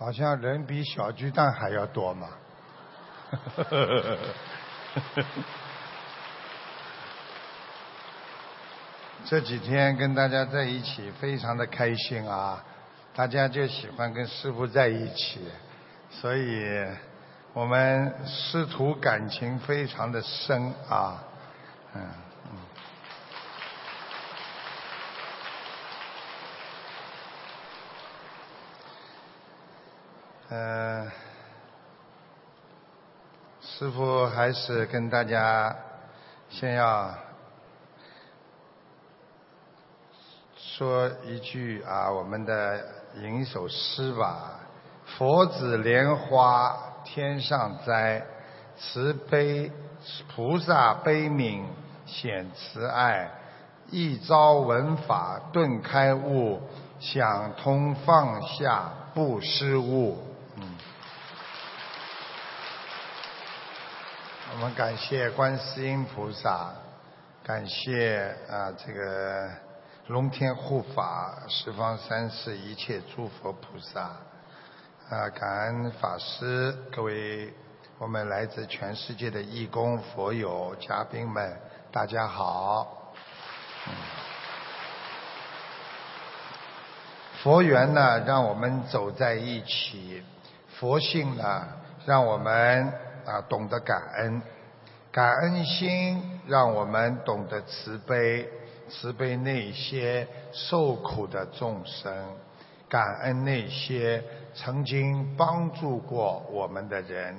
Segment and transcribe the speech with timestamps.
[0.00, 2.28] 好像人比小巨蛋还要多嘛。
[9.26, 12.64] 这几天跟大家在一起，非常的开心啊！
[13.14, 15.46] 大家就喜欢跟师傅在一起，
[16.10, 16.64] 所以
[17.52, 21.22] 我们师徒感情非常的深啊，
[21.94, 22.02] 嗯
[30.50, 31.10] 嗯。
[33.62, 35.74] 师傅还是跟大家
[36.50, 37.14] 先要
[40.56, 42.84] 说一句啊，我们的
[43.16, 44.58] 吟一首诗吧。
[45.06, 48.26] 佛子莲花天上栽，
[48.76, 49.70] 慈悲
[50.34, 51.64] 菩萨悲悯
[52.06, 53.30] 显慈爱，
[53.90, 56.60] 一朝闻法顿开悟，
[56.98, 60.26] 想通放下不失误。
[64.49, 66.70] 我我们感谢观世音菩萨，
[67.42, 69.48] 感谢啊这个
[70.08, 74.02] 龙天护法、十方三世一切诸佛菩萨，
[75.08, 77.50] 啊感恩法师各位
[77.96, 81.58] 我们来自全世界的义工佛友嘉宾们，
[81.90, 83.14] 大家好。
[87.42, 90.22] 佛缘呢，让我们走在一起；
[90.78, 91.66] 佛性呢，
[92.04, 92.92] 让我们。
[93.26, 94.42] 啊，懂得感恩，
[95.12, 98.48] 感恩心让我们懂得慈悲，
[98.88, 102.12] 慈悲那些受苦的众生，
[102.88, 104.22] 感恩那些
[104.54, 107.36] 曾经帮助过我们的人。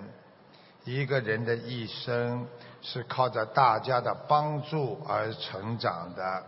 [0.84, 2.48] 一个人的一生
[2.82, 6.44] 是靠着大家的帮助而成长的，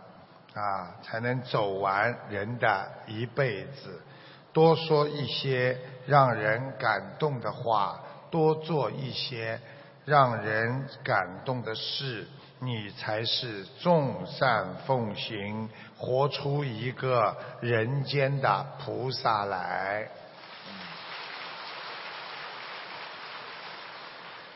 [0.54, 4.00] 啊，才能走完人的一辈子。
[4.52, 8.00] 多说一些让人感动的话。
[8.34, 9.60] 多做一些
[10.04, 12.26] 让人感动的事，
[12.58, 20.08] 你才是众善奉行，活出一个人间的菩萨来。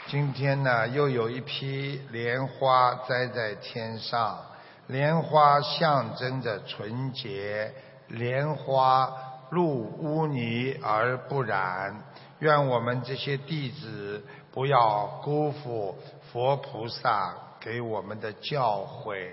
[0.09, 4.45] 今天呢，又有一批莲花栽在天上，
[4.89, 7.73] 莲花象征着纯洁，
[8.09, 9.09] 莲花
[9.51, 12.03] 入污泥而不染。
[12.41, 15.99] 愿我们这些弟子不要辜负
[16.31, 19.31] 佛菩萨给我们的教诲，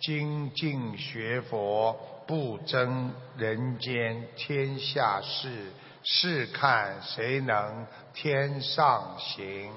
[0.00, 1.94] 精进学佛，
[2.26, 5.70] 不争人间天下事，
[6.02, 9.70] 试看谁能天上行。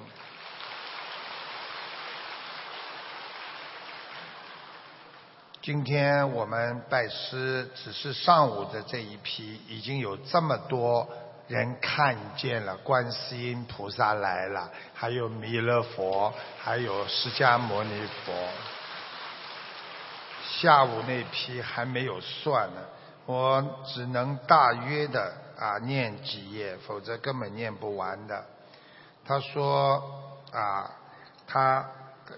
[5.62, 11.08] 今天我们拜师，只是上午的这一批，已经有这么多。
[11.50, 18.34] 人看见了观世音菩萨来了，还有弥勒佛，还有释迦牟尼佛。
[20.44, 22.82] 下午那批还没有算呢，
[23.26, 28.46] 我只能大约的啊念几页，否则根本念不完的。
[29.26, 30.04] 他说
[30.52, 30.92] 啊，
[31.48, 31.84] 他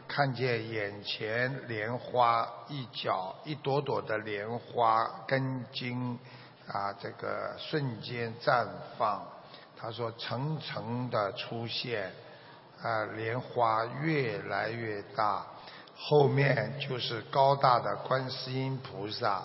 [0.07, 6.17] 看见眼前莲花一角一朵朵的莲花根茎。
[6.71, 8.65] 啊，这个瞬间绽
[8.97, 9.27] 放，
[9.77, 12.13] 他说层层的出现，
[12.81, 15.45] 啊，莲花越来越大，
[15.97, 19.43] 后面就是高大的观世音菩萨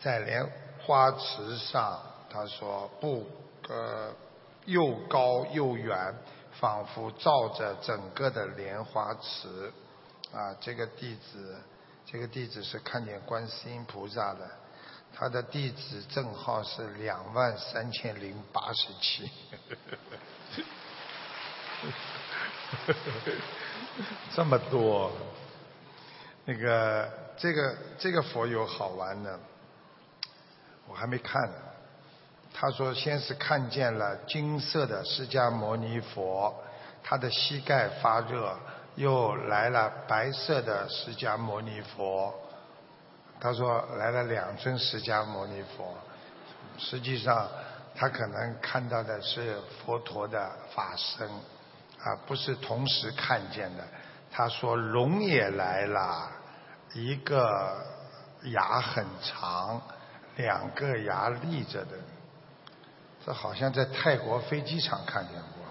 [0.00, 0.48] 在莲
[0.86, 2.00] 花池上，
[2.30, 3.26] 他说不，
[3.68, 4.12] 呃，
[4.66, 6.14] 又高又远，
[6.60, 9.72] 仿佛照着整个的莲花池，
[10.32, 11.56] 啊，这个弟子，
[12.06, 14.48] 这个弟子是看见观世音菩萨的。
[15.14, 19.30] 他的地址证号是两万三千零八十七，
[24.34, 25.12] 这么多。
[26.46, 29.38] 那个这个这个佛有好玩的，
[30.88, 31.54] 我还没看呢。
[32.52, 36.52] 他说先是看见了金色的释迦牟尼佛，
[37.02, 38.58] 他的膝盖发热，
[38.96, 42.34] 又来了白色的释迦牟尼佛。
[43.40, 45.96] 他说来了两尊释迦牟尼佛，
[46.76, 47.48] 实际上
[47.94, 53.84] 他可能看到的是佛陀的法身，啊，不是同时看见的。
[54.30, 56.30] 他说龙也来了，
[56.92, 57.78] 一个
[58.42, 59.80] 牙很长，
[60.36, 61.96] 两个牙立着的，
[63.24, 65.64] 这好像在泰国飞机场看见过。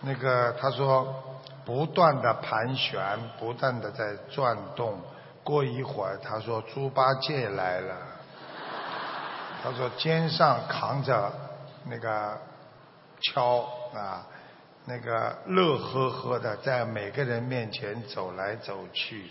[0.00, 5.00] 那个他说不断的盘旋，不断的在转动。
[5.44, 7.96] 过一会儿，他说猪八戒来了。
[9.62, 11.32] 他说肩上扛着
[11.84, 12.38] 那个
[13.20, 13.60] 敲
[13.94, 14.26] 啊，
[14.84, 19.30] 那个乐呵呵的在每个人面前走来走去，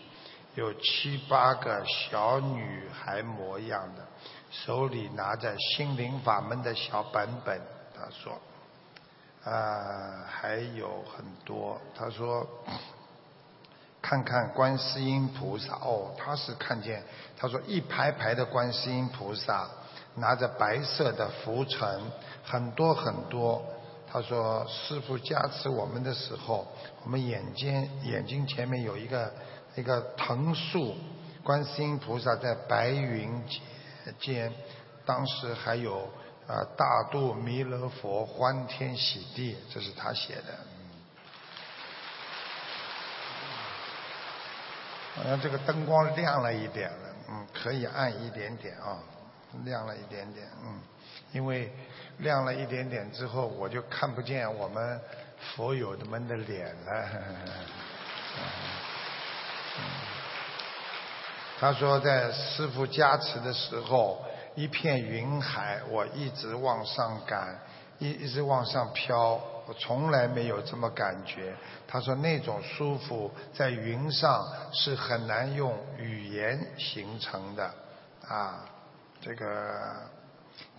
[0.55, 4.05] 有七八个小女孩模样的，
[4.49, 7.61] 手里拿着心灵法门的小本本。
[7.93, 8.33] 他说，
[9.43, 11.79] 啊，还有很多。
[11.95, 12.47] 他说。
[14.01, 17.03] 看看观世音菩萨哦，他是看见
[17.37, 19.69] 他说一排排的观世音菩萨
[20.15, 22.01] 拿着白色的拂尘，
[22.43, 23.63] 很多很多。
[24.11, 26.67] 他说师傅加持我们的时候，
[27.03, 29.31] 我们眼睛眼睛前面有一个
[29.75, 30.95] 一个藤树，
[31.43, 33.41] 观世音菩萨在白云
[34.19, 34.51] 间，
[35.05, 35.99] 当时还有
[36.45, 40.70] 啊大肚弥勒佛欢天喜地，这是他写的。
[45.15, 48.97] 好像这个灯光亮了一点了，嗯，可以暗一点点啊，
[49.65, 50.79] 亮了一点点，嗯，
[51.33, 51.73] 因为
[52.19, 55.01] 亮了一点点之后，我就看不见我们
[55.55, 57.09] 佛友的们的脸了。
[61.59, 64.23] 他说在师傅加持的时候，
[64.55, 67.59] 一片云海，我一直往上赶，
[67.99, 69.39] 一一直往上飘。
[69.67, 71.55] 我从来没有这么感觉。
[71.87, 77.73] 他说那种舒服在云上是很难用语言形成的
[78.27, 78.65] 啊。
[79.21, 80.03] 这个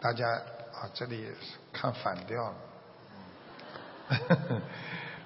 [0.00, 1.31] 大家啊，这里
[1.73, 2.55] 看反调了。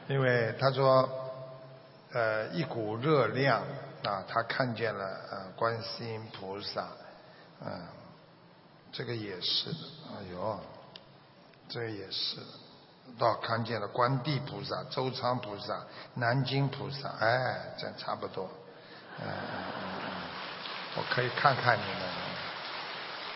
[0.07, 1.09] 因为他说
[2.13, 3.63] 呃一股热量
[4.05, 6.89] 啊，他看见了呃观世音菩萨，
[7.65, 7.87] 嗯，
[8.93, 9.79] 这个也是的。
[10.15, 10.61] 哎呦，
[11.69, 12.39] 这个也是。
[13.19, 18.49] 到看见了观地菩萨、周昌菩萨、南京菩萨，哎，这差不多。
[19.21, 19.27] 嗯
[20.99, 22.01] 我可以看看你们，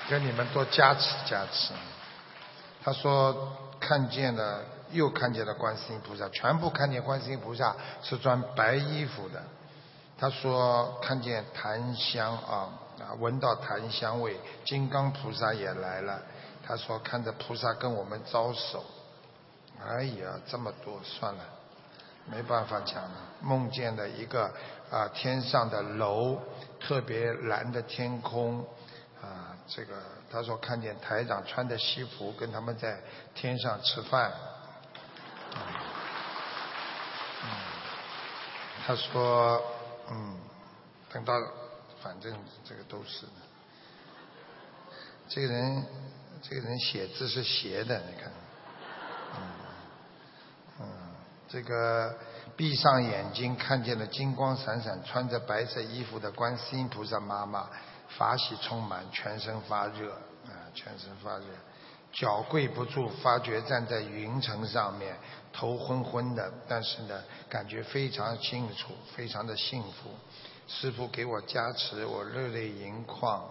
[0.08, 1.74] 跟你们多加持加持。
[2.82, 4.62] 他说看见了，
[4.92, 9.42] 又看见了观世音菩萨，全部看见观世音菩萨是穿白衣服的。
[10.18, 12.68] 他说看见檀香啊
[12.98, 16.18] 啊，闻到檀香味，金刚菩萨也来了。
[16.66, 18.82] 他说看着菩萨跟我们招手。
[19.88, 21.44] 哎呀，这么多，算了，
[22.26, 23.16] 没办法讲了。
[23.40, 24.52] 梦见的一个
[24.90, 26.38] 啊，天上的楼，
[26.78, 28.60] 特别蓝的天空，
[29.22, 29.94] 啊，这个
[30.30, 33.00] 他说看见台长穿的西服跟他们在
[33.34, 34.32] 天上吃饭。
[38.86, 39.62] 他说，
[40.10, 40.38] 嗯，
[41.12, 41.34] 等到
[42.02, 43.26] 反正这个都是，
[45.28, 45.86] 这个人
[46.42, 48.30] 这个人写字是斜的，你看。
[51.52, 52.16] 这个
[52.56, 57.68] 闭上眼睛，看见了金光闪闪、穿着白色衣服的观世音菩萨妈妈，
[58.16, 60.12] 法喜充满，全身发热
[60.46, 61.46] 啊，全身发热，
[62.12, 65.16] 脚跪不住，发觉站在云层上面，
[65.52, 70.10] 头昏昏的，但是呢，感觉非常清楚，非常的幸福。
[70.68, 73.42] 师傅给我加持，我热泪盈眶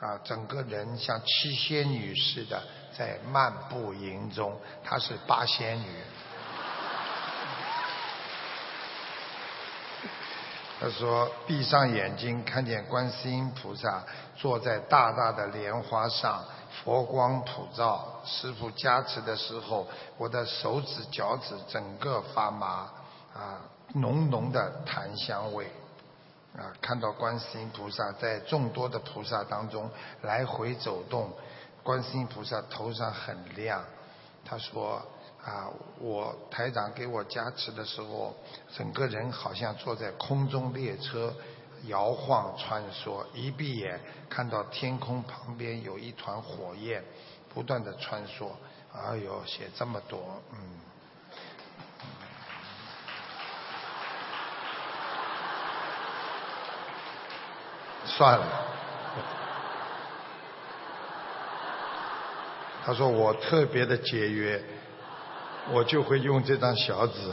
[0.00, 2.60] 啊，整个人像七仙女似的
[2.96, 5.86] 在漫步营中，她是八仙女。
[10.80, 14.04] 他说：“闭上眼睛，看见观世音菩萨
[14.36, 18.20] 坐在大大的莲花上，佛光普照。
[18.24, 22.88] 师傅加持的时候，我的手指、脚趾整个发麻，
[23.34, 23.58] 啊，
[23.94, 25.66] 浓浓的檀香味。
[26.56, 29.90] 啊，看到观世音菩萨在众多的菩萨当中
[30.22, 31.32] 来回走动，
[31.82, 33.82] 观世音菩萨头上很亮。
[34.44, 35.02] 他说。”
[35.44, 38.36] 啊，我台长给我加持的时候，
[38.76, 41.34] 整个人好像坐在空中列车，
[41.86, 43.24] 摇晃穿梭。
[43.32, 47.02] 一闭眼，看到天空旁边有一团火焰，
[47.54, 48.50] 不断的穿梭。
[48.92, 50.58] 哎呦，写这么多，嗯。
[58.04, 58.46] 算了。
[62.84, 64.62] 他说我特别的节约。
[65.72, 67.14] 我就会用这张小纸，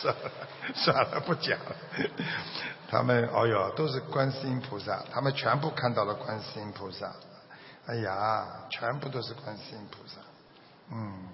[0.00, 0.30] 算了
[0.74, 1.76] 算了，不讲了。
[2.88, 7.10] 他们哦哟，都是观世音菩萨，他们全部看到了观世音菩萨。
[7.86, 10.20] 哎呀，全部都是观世音菩萨，
[10.92, 11.28] 嗯，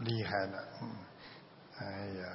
[0.00, 0.88] 厉害了，嗯，
[1.78, 1.86] 哎
[2.20, 2.26] 呀，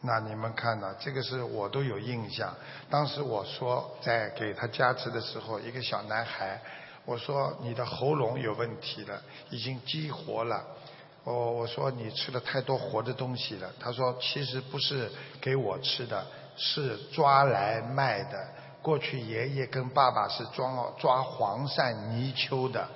[0.00, 2.52] 那你们看到这个是我都有印象。
[2.90, 6.60] 当时我说在给他加持的时候，一个小男孩，
[7.04, 10.62] 我说你的喉咙有问题了，已经激活了。
[11.24, 13.70] 我我说你吃了太多活的东西了。
[13.78, 15.10] 他说其实不是
[15.40, 16.26] 给我吃的，
[16.56, 18.38] 是抓来卖的。
[18.82, 22.88] 过去爷爷跟爸爸是抓抓黄鳝泥鳅的，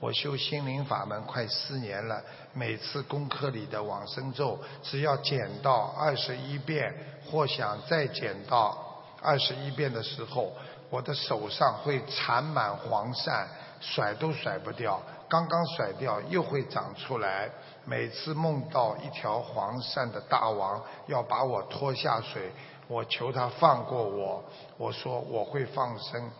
[0.00, 2.20] 我修心灵法门快四年了，
[2.52, 6.92] 每次功课里的往生咒，只要减到二十一遍，
[7.30, 8.76] 或想再减到
[9.22, 10.52] 二十一遍的时候，
[10.90, 13.46] 我的手上会缠满黄鳝，
[13.80, 15.00] 甩都甩不掉。
[15.28, 17.48] 刚刚甩掉，又会长出来。
[17.88, 22.52] 每次梦到一条黄鳝的大王要把我拖下水，
[22.86, 24.44] 我求他放过我。
[24.76, 26.30] 我说我会放生，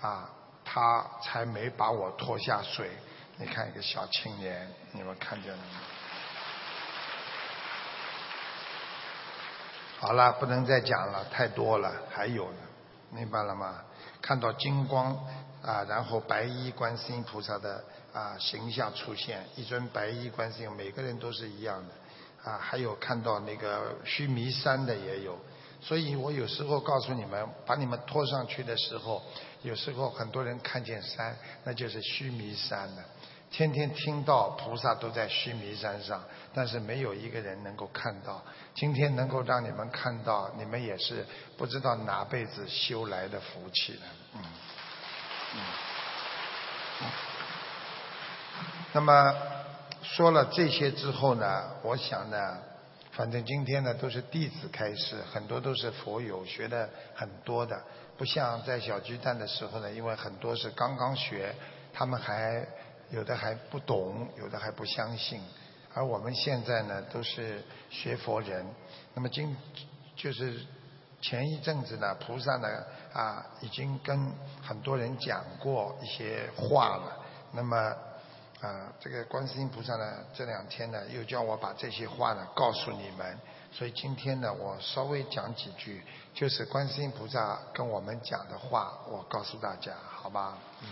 [0.00, 0.28] 啊，
[0.64, 2.90] 他才没把我拖下水。
[3.36, 5.80] 你看一个小青年，你们看见了吗？
[10.00, 12.58] 好了，不能再讲了，太多了，还有呢，
[13.10, 13.76] 明白了吗？
[14.20, 15.16] 看到金光
[15.62, 17.84] 啊，然后白衣观世音菩萨的
[18.16, 22.56] 啊形象出现，一尊白衣观世音，每个人都是一样的啊。
[22.56, 25.38] 还有看到那个须弥山的也有，
[25.82, 29.22] 所以我有时候告诉你们，把你们拖上去的时候，
[29.60, 33.04] 有时候很多人看见山，那就是须弥山的。
[33.50, 38.42] 天天听到菩萨都在须弥山上，但是没有一个人能够看到。
[38.74, 41.24] 今天能够让你们看到，你们也是
[41.58, 44.00] 不知道哪辈子修来的福气了。
[44.34, 44.42] 嗯，
[45.56, 45.60] 嗯。
[48.92, 49.34] 那么
[50.02, 52.58] 说了这些之后呢，我想呢，
[53.12, 57.80] 反正今天呢都是弟子开始，很多都是佛友学的很多的，
[58.16, 61.54] 不像在小巨蛋的时候呢，因为很多是刚刚学，
[61.92, 62.66] 他们还。
[63.10, 65.40] 有的还不懂，有的还不相信，
[65.94, 68.66] 而我们现在呢，都是学佛人。
[69.14, 69.56] 那么今
[70.16, 70.60] 就是
[71.22, 72.68] 前一阵子呢，菩萨呢
[73.12, 77.16] 啊，已经跟很多人讲过一些话了。
[77.52, 77.94] 那么
[78.60, 83.38] 啊，这个观世音菩萨呢，这两天呢，又叫我把这些话呢告诉你们。
[83.70, 90.56] 所以今天呢，我稍微讲几句，就是观世音菩萨跟我们讲的话，我告诉大家，好吧？
[90.82, 90.88] 嗯。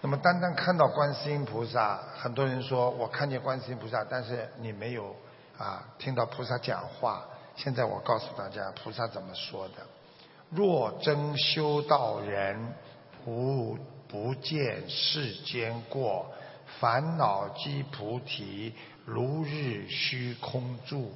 [0.00, 5.16] 那么单单看到观世音菩萨，很多人说我看见观世音菩萨，但是你没有
[5.58, 7.24] 啊听到菩萨讲话。
[7.56, 9.74] 现在我告诉大家，菩萨怎么说的：
[10.54, 12.74] 若真修道人，
[13.24, 16.30] 无不见世间过，
[16.78, 18.74] 烦恼即菩提，
[19.06, 21.10] 如日虚空住。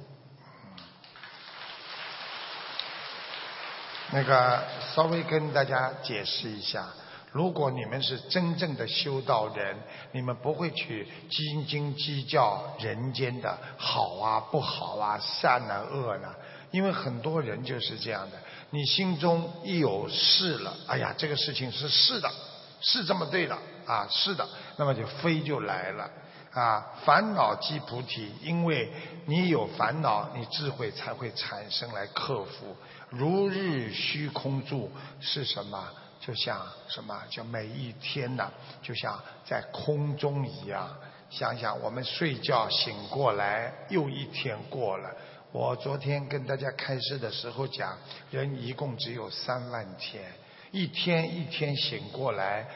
[4.09, 4.63] 那个
[4.95, 6.87] 稍微跟大家解释一下。
[7.31, 9.77] 如果你们是真正的修道人，
[10.13, 16.33] 你们不会去斤斤计较人间的好啊、不好啊、善啊、恶呢？
[16.71, 18.37] 因为很多人就是这样的，
[18.69, 22.29] 你心中一有是了，哎呀，这个事情是是的，
[22.81, 26.09] 是这么对的啊，是的，那么就飞就来了
[26.51, 26.85] 啊。
[27.05, 28.91] 烦恼即菩提，因为
[29.25, 32.75] 你有烦恼，你智慧才会产生来克服。
[33.09, 35.87] 如日虚空住是什么？
[36.19, 38.51] 就像什么叫每一天呢？
[38.81, 40.89] 就像在空中一样。
[41.29, 45.09] 想想我们睡觉醒过来，又一天过了。
[45.53, 47.97] 我昨天跟大家开示的时候讲，
[48.31, 50.23] 人一共只有三万天，
[50.71, 52.67] 一天一天醒过来，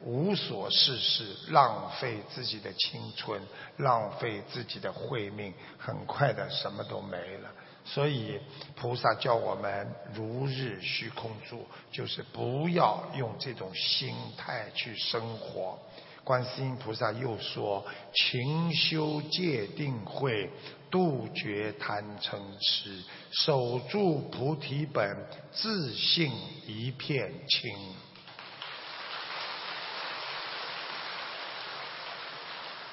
[0.00, 3.40] 无所事事，浪费自己的青春，
[3.76, 7.50] 浪费自己的慧命，很快的什么都没了。
[7.84, 8.40] 所以
[8.74, 15.78] 菩萨叫我们如日虚空住，就是不要用这种心态去生活。
[16.24, 20.50] 观世音菩萨又说：勤修戒定慧，
[20.90, 25.14] 杜绝贪嗔痴，守住菩提本，
[25.52, 26.32] 自信
[26.66, 27.94] 一片清。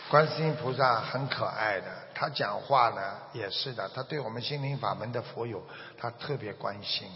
[0.10, 5.64] 观世音菩萨很可爱的，他讲话呢也是的，他对我们心灵法门的佛友，
[5.98, 7.08] 他特别关心。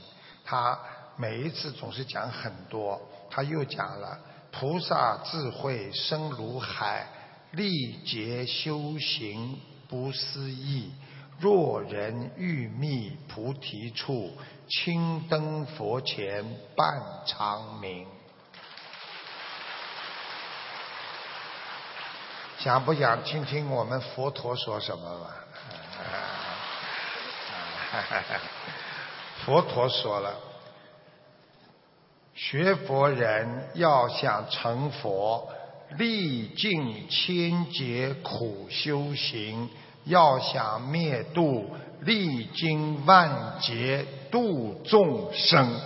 [0.45, 0.79] 他
[1.17, 4.17] 每一次总是讲很多，他又讲了
[4.57, 7.05] 菩萨智慧深如海，
[7.51, 9.59] 历劫修行
[9.89, 10.93] 不思议。
[11.37, 14.31] 若人欲觅菩提处，
[14.69, 16.41] 青灯佛前
[16.73, 16.87] 半
[17.25, 18.07] 长明。
[22.57, 25.27] 想不想听听我们佛陀说什么嘛？
[29.45, 30.33] 佛陀说了，
[32.35, 35.49] 学佛人要想成佛，
[35.97, 39.69] 历尽千劫苦修行；
[40.03, 45.79] 要想灭度，历经万劫度众生。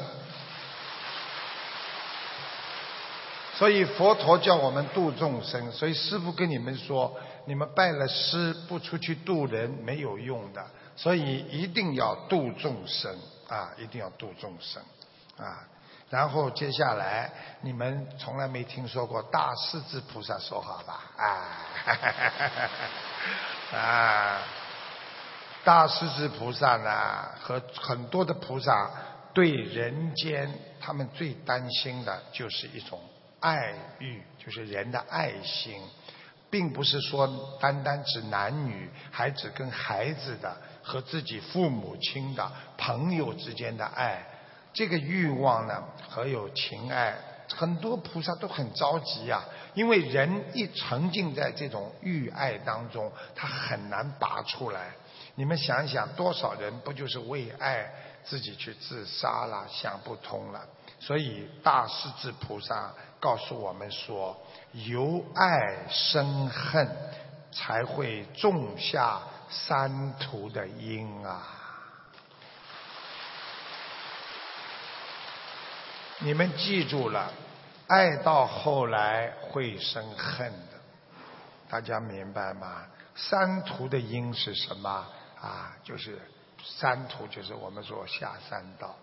[3.54, 7.16] 所以佛陀叫我们度众生，所以师父跟你们说，
[7.46, 10.66] 你们拜了师不出去度人没有用的，
[10.96, 13.16] 所以一定要度众生
[13.48, 14.82] 啊，一定要度众生
[15.38, 15.68] 啊。
[16.10, 21.04] 然后接下来，你们从来没听说过大势至菩萨说话吧？
[21.18, 21.22] 啊，
[23.78, 24.42] 啊，
[25.64, 28.90] 大势至菩萨呢，和很多的菩萨
[29.34, 30.52] 对人间，
[30.82, 33.00] 他们最担心的就是一种
[33.40, 35.80] 爱欲，就是人的爱心，
[36.50, 44.26] 并不是说单单指男女，还指跟孩子的和自己父母亲的朋友之间的爱。
[44.74, 47.16] 这个欲望呢，和有情爱，
[47.56, 49.44] 很多菩萨都很着急呀。
[49.74, 54.92] 因为人一沉浸在这种欲爱当中，他很难拔出来。
[55.36, 57.90] 你们想想，多少人不就是为爱
[58.24, 60.62] 自己去自杀了，想不通了？
[61.00, 64.38] 所以大势至菩萨告诉我们说：
[64.74, 66.88] 由爱生恨，
[67.52, 71.59] 才会种下三途的因啊。
[76.22, 77.32] 你们记住了，
[77.88, 80.78] 爱到后来会生恨的，
[81.70, 82.86] 大家明白吗？
[83.16, 85.08] 三途的因是什么？
[85.40, 86.20] 啊，就是
[86.62, 88.94] 三途，就是我们说下三道，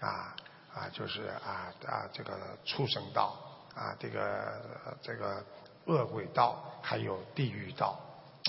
[0.00, 0.36] 啊
[0.74, 3.34] 啊，就是啊啊这个畜生道，
[3.74, 5.42] 啊这个这个
[5.86, 7.98] 恶鬼道，还有地狱道，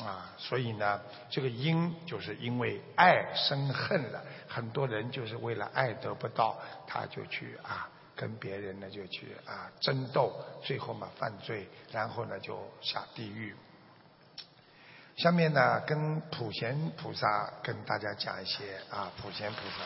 [0.03, 0.99] 啊，所以呢，
[1.29, 7.88] 这个因就是因为爱生恨了，很多人就是为了爱得不到，他就去啊。
[8.19, 13.55] 跟别人呢就去啊争斗，最后嘛犯罪，然后呢就下地狱。
[15.15, 19.85] 下面呢跟普贤菩萨跟大家讲一些啊普贤菩萨，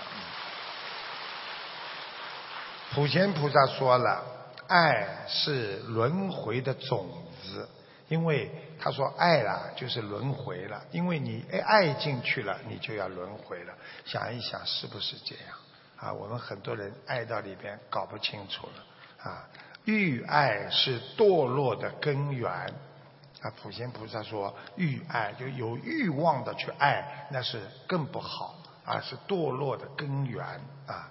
[2.96, 4.26] 普贤菩萨说了，
[4.68, 7.08] 爱是轮回的种
[7.44, 7.70] 子，
[8.08, 8.50] 因为
[8.80, 13.74] 他说爱啦就是轮回了，因为你爱进去了，你就要轮回了，
[14.06, 15.58] 想一想是不是这样？
[16.04, 19.48] 啊，我们很多人爱到里边搞不清楚了啊！
[19.86, 23.50] 欲爱是堕落的根源啊！
[23.62, 30.46] 普贤菩萨说，欲爱就有欲望的去爱，那是更不好啊，是堕落的根源
[30.88, 31.10] 啊！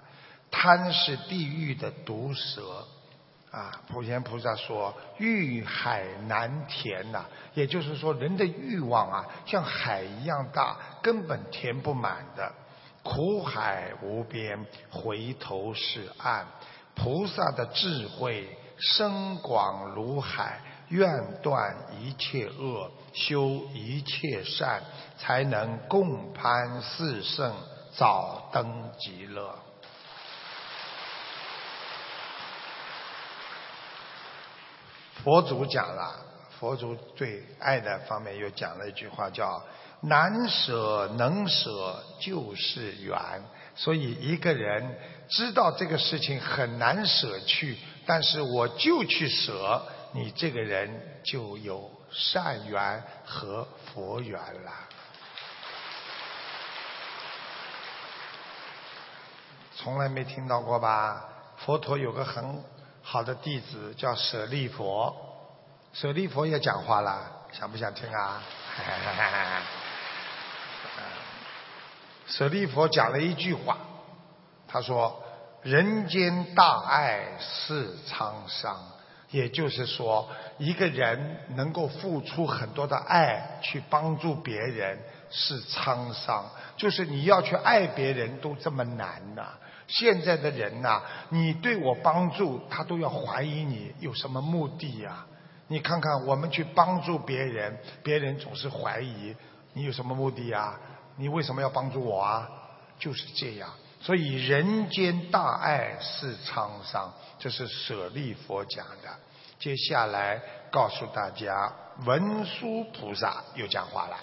[0.51, 2.85] 贪是地狱的毒蛇
[3.49, 3.81] 啊！
[3.87, 7.25] 普贤菩萨说，欲海难填呐，
[7.55, 12.53] 也就是说，人的欲望啊，像海一样大，根本填不满的。
[13.03, 16.47] 苦海无边，回头是岸。
[16.95, 21.09] 菩萨的智慧深广如海，愿
[21.41, 24.81] 断一切恶，修一切善，
[25.17, 27.53] 才能共攀四圣，
[27.93, 29.53] 早登极乐。
[35.23, 36.15] 佛祖讲了，
[36.57, 39.61] 佛祖对爱的方面又讲了一句话，叫。
[40.05, 43.17] 难舍能舍就是缘，
[43.73, 54.71] 所以一个人知道这个事情很难舍去，但是我就去舍，你这个人就有善缘和佛缘了。
[59.75, 61.23] 从来没听到过吧？
[61.57, 62.61] 佛陀有个很
[63.01, 65.15] 好的弟子叫舍利佛，
[65.93, 68.43] 舍利佛也讲话了，想不想听啊？
[72.27, 73.77] 舍利佛讲了一句话，
[74.67, 75.23] 他说
[75.61, 78.77] ：“人间大爱是沧桑。”
[79.29, 84.99] 也就是说，一个人能够付出很多的爱去帮助别人
[85.31, 86.45] 是沧桑，
[86.77, 89.53] 就是你要去爱别人都这么难呐。
[89.87, 95.25] 现在的人呐，你对我帮助，他都要怀疑你有什么目的呀？
[95.67, 99.35] 你看看，我们去帮助别人，别人总是怀疑
[99.73, 100.75] 你有什么目的呀？
[101.15, 102.49] 你为什么要帮助我啊？
[102.99, 109.09] 就是这样，所以人间大爱是沧桑，这是舍利佛讲的。
[109.59, 111.71] 接下来告诉大家，
[112.05, 114.17] 文殊菩萨又讲话了。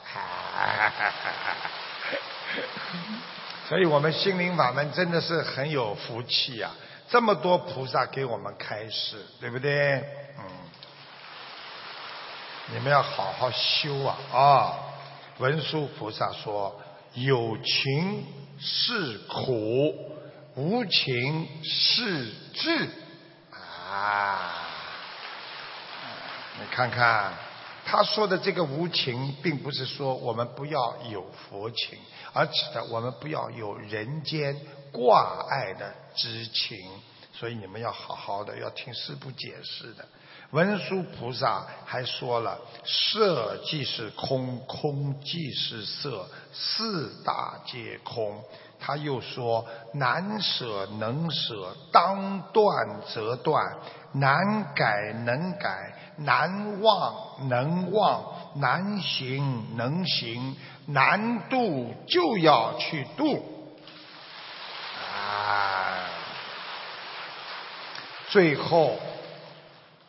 [3.68, 6.72] 所以我们心灵法门真的是很有福气啊！
[7.08, 9.96] 这么多菩萨给我们开示，对不对？
[10.38, 10.44] 嗯，
[12.72, 14.16] 你们要好好修啊！
[14.32, 14.89] 啊。
[15.40, 16.78] 文殊菩萨说
[17.14, 18.24] ：“有情
[18.60, 19.94] 是苦，
[20.54, 22.88] 无情是智。”
[23.90, 24.68] 啊，
[26.60, 27.32] 你看看
[27.86, 31.98] 他说的这个无情，并不是说我们不要有佛情，
[32.34, 34.54] 而指的我们不要有人间
[34.92, 36.78] 挂碍的之情。
[37.32, 40.06] 所以你们要好好的要听师父解释的。
[40.50, 48.42] 文殊菩萨还说了：“色即是空，空即是色，四大皆空。
[48.80, 53.62] 他又说：“难舍能舍，当断则断；
[54.12, 58.20] 难改能改，难忘能忘；
[58.56, 63.44] 难行能行，难度就要去度。”
[65.14, 66.08] 啊！
[68.30, 68.98] 最后，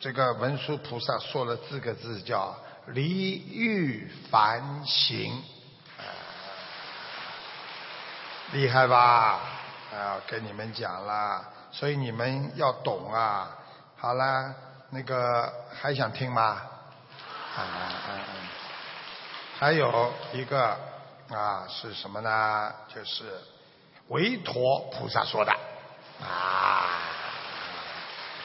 [0.02, 2.52] 这个文殊菩萨说了四个字，叫
[2.90, 5.40] “离欲凡行”。
[8.50, 9.38] 厉害吧？
[9.94, 13.56] 啊，跟你们讲了，所以你们要懂啊。
[13.96, 14.52] 好了，
[14.90, 16.42] 那个还想听吗？
[16.42, 18.18] 啊啊啊！
[19.56, 20.76] 还有一个
[21.30, 22.72] 啊，是什么呢？
[22.92, 23.40] 就是
[24.08, 25.52] 维陀菩萨说的
[26.20, 26.98] 啊。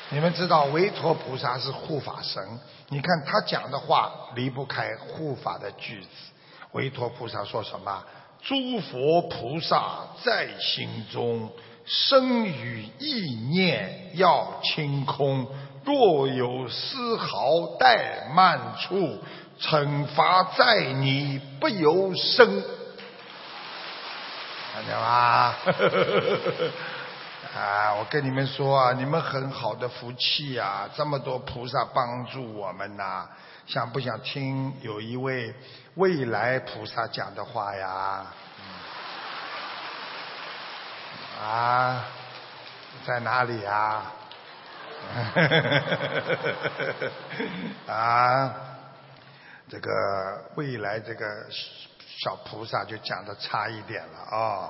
[0.10, 2.42] 你们知道维陀菩萨是护法神，
[2.90, 6.08] 你看他讲的话离不开护法的句子。
[6.72, 8.04] 维陀菩萨说什么？
[8.42, 11.52] 诸佛菩萨在心中，
[11.86, 15.46] 生与意念要清空。
[15.84, 19.20] 若有丝毫怠慢处，
[19.60, 22.64] 惩罚在你不由生。
[24.74, 25.56] 看见吗？
[27.58, 33.28] 啊，我跟你们说啊，你们很好的福气呀，这么多菩萨帮助我们呐。
[33.66, 35.56] 想不想听有一位
[35.96, 38.28] 未来菩萨讲的话呀？
[41.42, 42.06] 啊，
[43.04, 44.04] 在哪里呀？
[47.88, 48.54] 啊，
[49.68, 49.92] 这个
[50.56, 51.26] 未来这个
[52.22, 54.70] 小菩萨就讲的差一点了啊。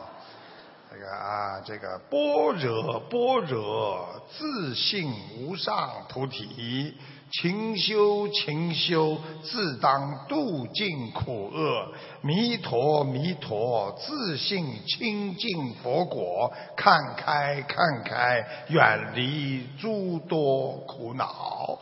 [0.89, 6.95] 这个啊，这个般若般若，自信无上菩提。
[7.30, 11.91] 勤修勤修，自当度尽苦厄。
[12.21, 16.54] 弥陀弥陀，自信清净佛果。
[16.78, 21.78] 看开看开，远离诸多苦恼。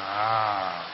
[0.00, 0.86] 啊，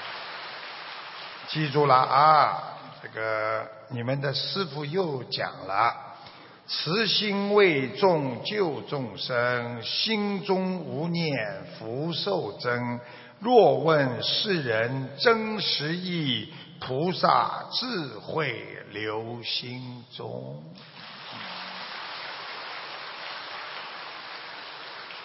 [1.47, 2.78] 记住了啊！
[3.01, 5.95] 这个你们的师傅又讲了。
[6.67, 13.01] 慈心为众救众生，心中无念福寿增。
[13.39, 17.87] 若问世人真实意，菩萨智
[18.19, 20.63] 慧留心中。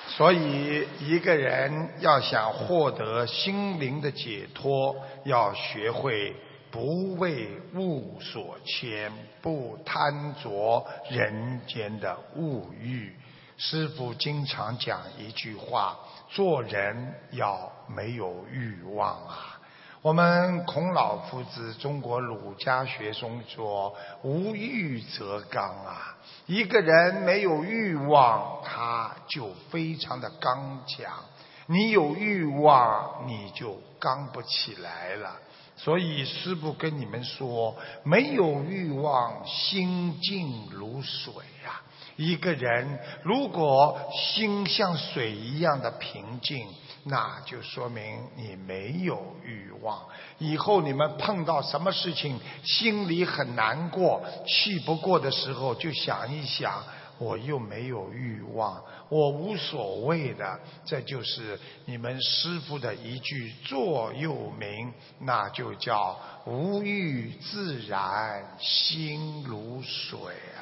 [0.08, 6.34] 所以，一个人要想获得心灵的解脱，要学会。
[6.74, 9.12] 不为物所牵，
[9.44, 13.16] 不贪着人间的物欲。
[13.58, 15.96] 师父经常讲一句话：
[16.30, 19.62] 做人要没有欲望啊。
[20.02, 26.18] 我们孔老夫子中国儒家学中说：无欲则刚啊。
[26.48, 31.24] 一个人没有欲望，他就非常的刚强。
[31.68, 35.38] 你有欲望，你就刚不起来了。
[35.76, 41.34] 所以师父跟你们说，没有欲望，心静如水
[41.66, 41.82] 呀。
[42.16, 46.68] 一个人如果心像水一样的平静，
[47.06, 50.00] 那就说明你没有欲望。
[50.38, 56.84] 以后你们碰到什么事情，心里很难过、气不过的时候，就想一想。
[57.24, 70.60] 我又没有欲望，我无所谓的，这就是你们师父的一句座右铭，那就叫无欲自然心如水啊。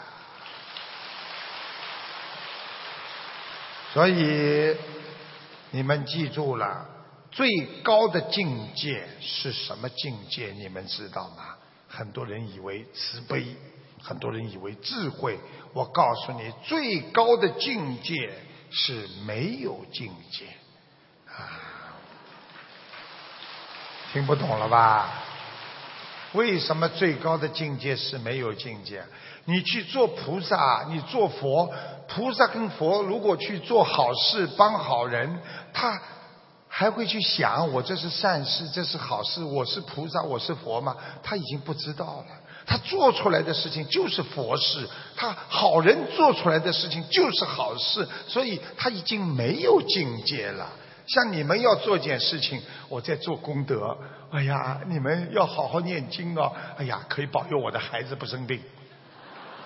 [3.92, 4.78] 所以
[5.72, 6.88] 你们记住了，
[7.32, 7.50] 最
[7.82, 10.52] 高的境界是什么境界？
[10.52, 11.58] 你们知道吗？
[11.90, 13.56] 很多人以为慈悲。
[14.02, 15.40] 很多人以为智慧，
[15.74, 18.30] 我告诉你，最高的境界
[18.72, 20.46] 是没有境界
[21.28, 21.62] 啊！
[24.12, 25.10] 听不懂了吧？
[26.34, 29.04] 为什么最高的境界是没有境界？
[29.46, 31.72] 你去做菩萨，你做佛，
[32.08, 35.40] 菩萨跟佛如果去做好事、帮好人，
[35.74, 36.02] 他
[36.68, 40.96] 还会去想我这是善事，这是好事，我是菩萨，我是佛吗？
[41.22, 42.41] 他已经不知道了。
[42.66, 50.70] 他做出来的事情就是佛事，他好人做出来的事情就是好事，所以他已经没有境界了。
[51.08, 53.98] 像你们要做件事情，我在做功德，
[54.32, 58.62] 哎呀，你们要好好念经哦，哎呀，可以保佑我的孩子不生病，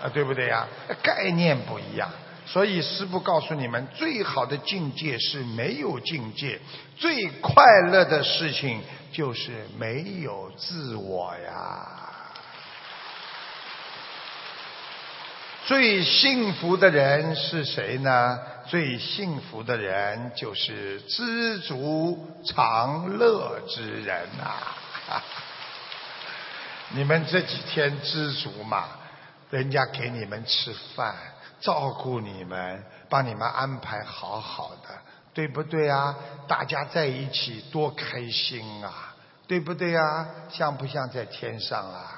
[0.01, 0.65] 啊，对不对呀？
[1.03, 2.09] 概念不一样，
[2.47, 6.59] 所以师父告诉你们，最好的境界是没有境界，
[6.95, 8.81] 最快乐的事情
[9.11, 11.94] 就是没有自我呀。
[15.65, 18.39] 最幸福的人是谁呢？
[18.67, 24.53] 最幸福的人就是知足常乐之人呐！
[26.93, 28.85] 你们这几天知足嘛？
[29.49, 31.15] 人家给你们吃饭，
[31.59, 34.89] 照顾你们，帮你们安排好好的，
[35.33, 36.15] 对不对啊？
[36.47, 39.15] 大家在一起多开心啊，
[39.47, 40.27] 对不对啊？
[40.47, 42.14] 像不像在天上啊？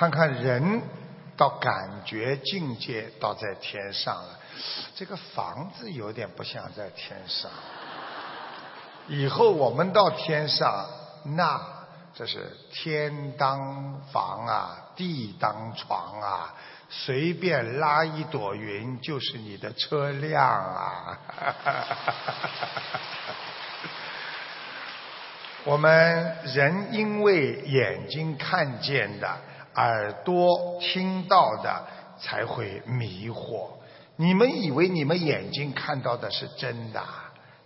[0.00, 0.80] 看看人，
[1.36, 4.38] 到感觉境界到在天上了，
[4.94, 7.50] 这个房子有点不像在天上。
[9.08, 10.86] 以后我们到天上，
[11.36, 11.60] 那
[12.14, 16.54] 这是天当房啊，地当床啊，
[16.88, 21.18] 随便拉一朵云就是你的车辆啊。
[25.64, 29.36] 我们人因为眼睛看见的。
[29.74, 31.86] 耳朵听到的
[32.20, 33.68] 才会迷惑。
[34.16, 37.02] 你们以为你们眼睛看到的是真的，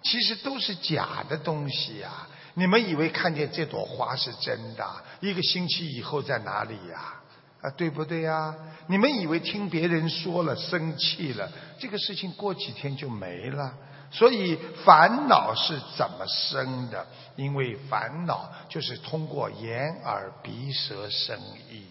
[0.03, 2.29] 其实都是假的东西呀。
[2.55, 4.87] 你们以为看见这朵花是真的，
[5.21, 7.15] 一个星期以后在哪里呀？
[7.61, 8.55] 啊，对不对呀？
[8.87, 13.75] 你们以为听别人说了生气了，这个事情过几天就没了。
[14.15, 17.05] 所以烦恼是怎么生的？
[17.35, 21.85] 因为烦恼就是通过眼耳鼻舌身意。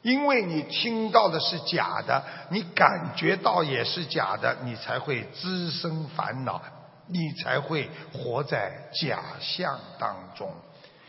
[0.00, 6.62] 因为你听到的是假的，你感觉到也是假的，你才会滋生烦恼，
[7.08, 10.50] 你才会活在假象当中。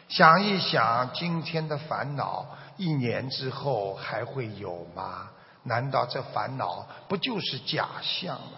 [0.09, 5.29] 想一想，今天的烦恼，一年之后还会有吗？
[5.63, 8.56] 难道这烦恼不就是假象吗？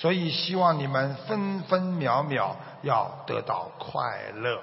[0.00, 4.62] 所以，希望你们分分秒秒要得到快乐。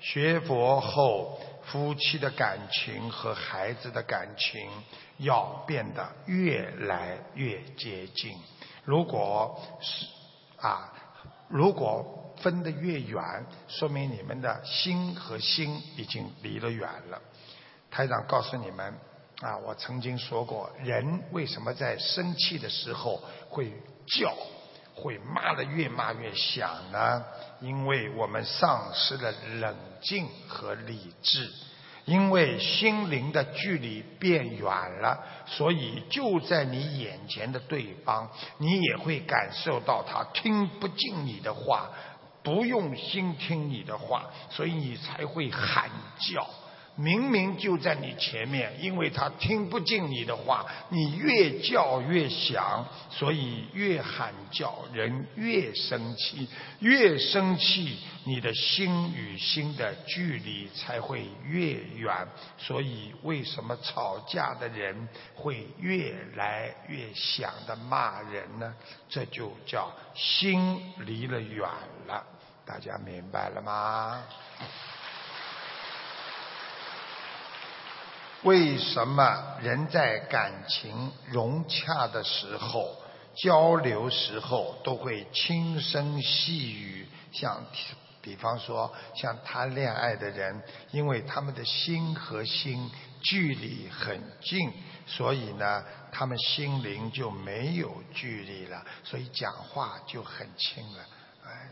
[0.00, 1.38] 学佛后。
[1.62, 4.68] 夫妻的感情和孩子的感情
[5.18, 8.36] 要变得越来越接近。
[8.84, 10.06] 如果是
[10.60, 10.92] 啊，
[11.48, 17.22] 如果分得越远，说明你们的心和心已经离了远了。
[17.88, 18.92] 台长告诉你们
[19.40, 23.70] 啊，我曾经说过，人为什么在生气的时候会
[24.08, 24.34] 叫，
[24.94, 27.24] 会骂得越骂越响呢？
[27.60, 31.50] 因为我们丧失了冷静和理智。
[32.06, 34.64] 因为心灵的距离变远
[35.00, 41.88] 了，所以就在你眼前的对方，你也会感受到他听不进你的话，
[42.42, 46.44] 不用心听你的话，所以你才会喊叫。
[47.00, 56.46] 明明就在你前面，因为他听不进你的话，你越叫越响，所以越喊叫，人越生气，
[56.80, 62.28] 越生气，你的心与心的距离才会越远。
[62.58, 68.74] 所以，为什么吵架的人会越来越想的骂人呢？
[69.08, 71.66] 这就叫心离了远
[72.06, 72.22] 了。
[72.66, 74.22] 大家明白了吗？
[78.44, 82.96] 为什么人在感情融洽的时候、
[83.34, 87.06] 交流时候都会轻声细语？
[87.32, 87.62] 像
[88.22, 92.90] 比方说，像谈恋爱的人，因为他们的心和心
[93.22, 94.72] 距离很近，
[95.06, 101.04] 所以呢，他们心灵就没有距离了，所以讲话就很轻了。
[101.44, 101.68] 哎，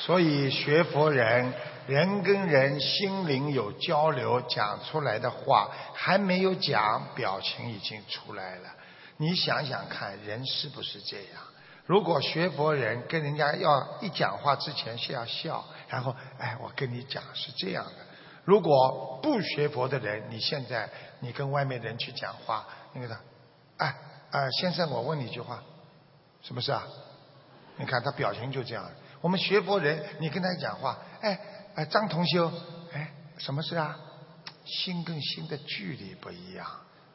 [0.00, 1.52] 所以学佛人。
[1.86, 8.68] 人跟人心灵有交流，讲出来的话还没有讲，表情已经出来了。
[9.16, 11.42] 你想想看，人是不是这样？
[11.86, 17.92] 如果学佛人跟人家要一讲话之前是要笑，然后哎，我跟你讲是这样的。
[18.44, 23.16] 如果不学佛的人，你现在你跟外面人去讲话，那个
[23.78, 23.88] 哎
[24.30, 25.60] 啊先生，我问你一句话，
[26.40, 26.84] 什么事啊？
[27.78, 28.88] 你看他表情就这样。
[29.20, 31.38] 我们学佛人，你跟他讲话，哎。
[31.76, 32.50] 哎，张同修，
[32.92, 33.96] 哎，什么事啊？
[34.64, 36.66] 心跟心的距离不一样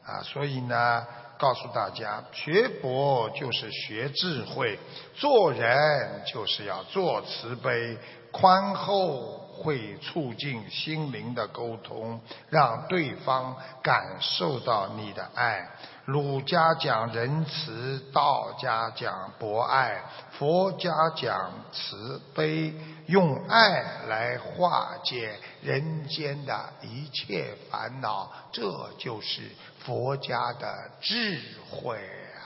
[0.05, 1.05] 啊，所以呢，
[1.37, 4.79] 告诉大家，学佛就是学智慧，
[5.13, 7.97] 做人就是要做慈悲、
[8.31, 9.43] 宽厚。
[9.55, 15.65] 会促进心灵的沟通，让对方感受到你的爱。
[16.05, 20.03] 儒家讲仁慈，道家讲博爱，
[20.37, 22.71] 佛家讲慈悲，
[23.07, 29.49] 用爱来化解人间的一切烦恼，这就是
[29.83, 31.41] 佛家的智
[31.71, 32.37] 慧啊！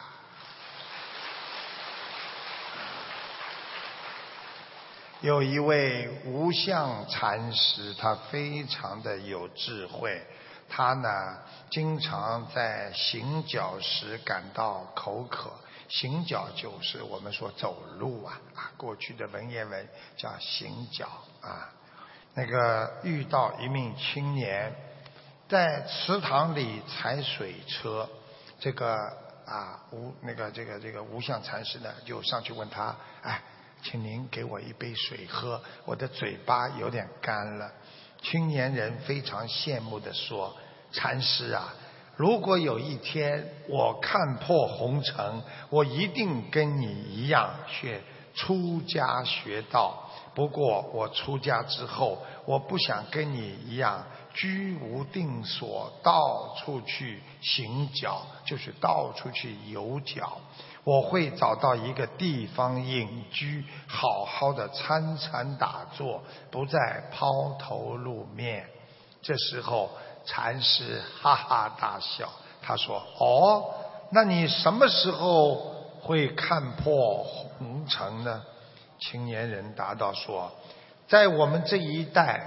[5.19, 10.25] 有一位无相禅师，他非常的有智慧。
[10.69, 11.37] 他呢，
[11.69, 15.51] 经常在行脚时感到口渴。
[15.89, 21.07] 行脚就是我们说走路啊啊，过去的文言文叫行脚
[21.41, 21.73] 啊。
[22.35, 24.73] 那个遇到一名青年
[25.47, 28.07] 在池塘里踩水车，
[28.59, 28.95] 这个
[29.47, 33.41] 啊无那个这个这个无相禅师呢，就上去问他，哎，
[33.81, 37.71] 请您给我一杯水喝，我的嘴巴有点干了。
[38.21, 40.55] 青年人非常羡慕的说
[40.91, 41.73] ：“禅师啊。”
[42.17, 48.01] 如果有一天我看破红尘，我一定跟你一样去
[48.35, 50.09] 出家学道。
[50.35, 60.39] 不过我出家之后，我不想跟你一样居无定所，到处去行脚，就是到处去游脚。
[60.83, 68.65] 我会找到一个地方隐居，好好的参禅打坐，不再抛头露面。
[69.21, 69.89] 这时候。
[70.25, 72.29] 禅师哈哈大笑，
[72.61, 73.73] 他说：“哦，
[74.11, 75.55] 那你什么时候
[76.01, 78.43] 会看破红尘呢？”
[78.99, 80.51] 青年人答道：“说，
[81.07, 82.43] 在我们这一代，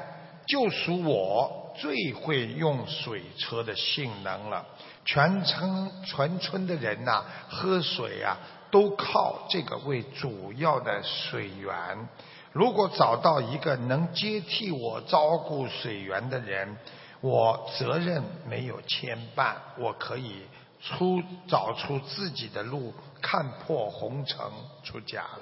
[0.47, 4.65] 就属我最会用水车的性能了。
[5.05, 8.37] 全村全村的人呐，喝水啊，
[8.71, 12.09] 都靠这个为主要的水源。
[12.53, 16.77] 如果找到一个能接替我照顾水源的人。”
[17.23, 20.43] 我责任没有牵绊，我可以
[20.81, 24.45] 出找出自己的路，看破红尘，
[24.83, 25.41] 出家了。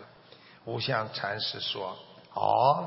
[0.67, 1.97] 无相禅师说
[2.37, 2.87] ：“哦，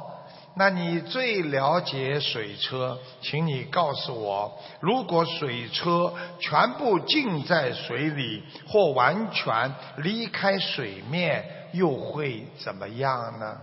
[0.56, 13.58] 那你最了解水车，请你告诉我，如果水车全部浸在水里，或完全离开水面，又会怎么样呢？”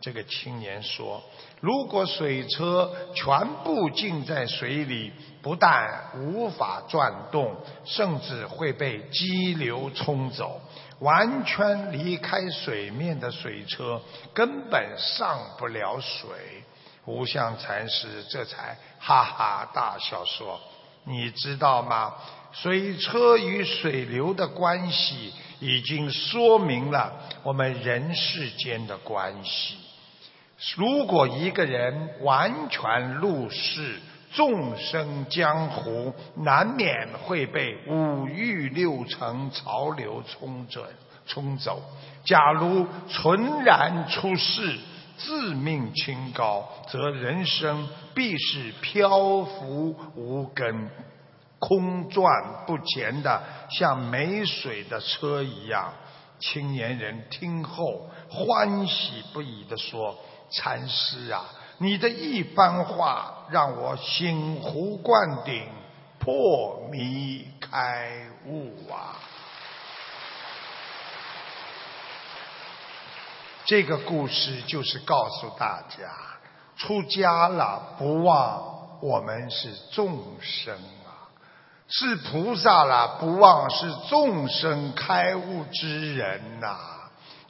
[0.00, 1.22] 这个青年说。
[1.60, 10.60] 如果水车全部浸在水里，不但无法转动，甚至会被激流冲走。
[11.02, 14.00] 完全离开水面的水车
[14.32, 16.30] 根本上不了水。
[17.04, 20.60] 无相禅师这才哈哈大笑说
[21.04, 22.14] ：“你知道吗？
[22.52, 27.12] 水车与水流的关系，已经说明了
[27.42, 29.76] 我们人世间的关系。”
[30.76, 33.98] 如果一个人完全入世，
[34.34, 40.84] 众生江湖难免会被五欲六尘潮流冲准
[41.26, 41.82] 冲走。
[42.24, 44.78] 假如纯然出世，
[45.18, 49.10] 自命清高，则人生必是漂
[49.44, 50.90] 浮无根、
[51.58, 52.24] 空转
[52.66, 55.92] 不前的，像没水的车一样。
[56.38, 60.16] 青年人听后欢喜不已地说。
[60.54, 61.46] 禅师啊，
[61.82, 65.66] 你的一番话让我醒湖灌顶，
[66.20, 68.08] 破迷开
[68.46, 69.18] 悟啊！
[73.64, 76.08] 这个故事就是告诉大家，
[76.76, 78.62] 出家了不忘
[79.00, 81.34] 我们是众生啊，
[81.88, 86.78] 是菩萨了不忘是众生开悟之人呐。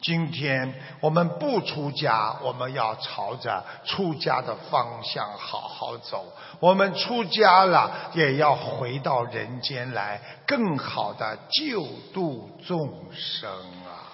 [0.03, 6.27] 今天我们不出家，我们要朝着出家的方向好好走。
[6.59, 12.79] 我们出家了，也要回到人间来，更好的救度众
[13.15, 13.49] 生
[13.87, 14.11] 啊！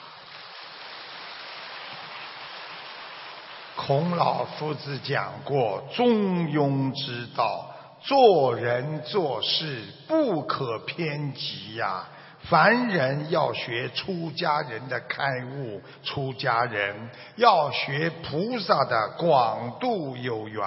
[3.74, 7.64] 孔老夫子讲过中庸之道，
[8.02, 12.06] 做人做事不可偏激呀。
[12.48, 20.64] 凡人要学出家人的开悟，出家人要学菩萨的广度有缘。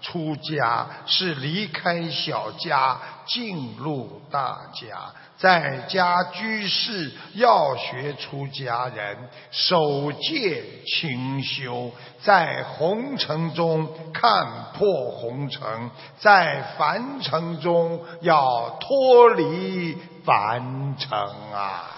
[0.00, 5.12] 出家是离开小家，进入大家。
[5.42, 9.16] 在家居士要学出家人
[9.50, 11.90] 守戒勤修，
[12.22, 15.90] 在红尘中看破红尘，
[16.20, 21.18] 在凡尘中要脱离凡尘
[21.52, 21.90] 啊！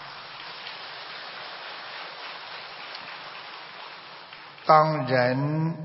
[4.64, 5.76] 当人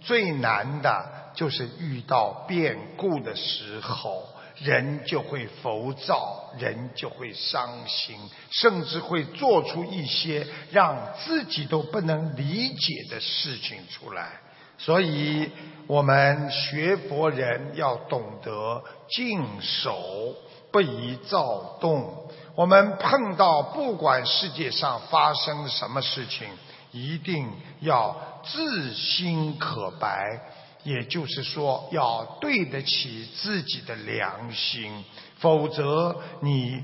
[0.00, 1.04] 最难的
[1.34, 4.22] 就是遇到变故的时候。
[4.60, 8.16] 人就会浮躁，人就会伤心，
[8.50, 14.40] 甚至会做出一些让自己都不能理解的事情出来。
[14.78, 15.50] 所以，
[15.86, 20.34] 我们学佛人要懂得静守，
[20.70, 22.28] 不宜躁动。
[22.54, 26.48] 我们碰到不管世界上发生什么事情，
[26.92, 27.48] 一定
[27.80, 30.40] 要自心可白，
[30.88, 35.04] 也就是说要对得起自己的良心，
[35.38, 36.82] 否则你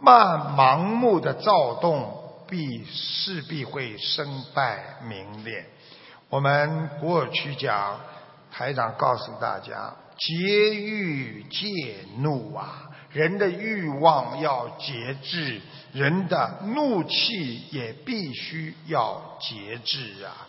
[0.00, 2.16] 慢盲目的躁动，
[2.48, 4.24] 必势必会身
[4.54, 5.66] 败名裂。
[6.28, 7.98] 我们过去讲，
[8.52, 10.34] 台长告诉大家，节
[10.74, 11.66] 欲戒
[12.18, 15.60] 怒啊，人的欲望要节制，
[15.92, 20.45] 人的怒气也必须要节制啊。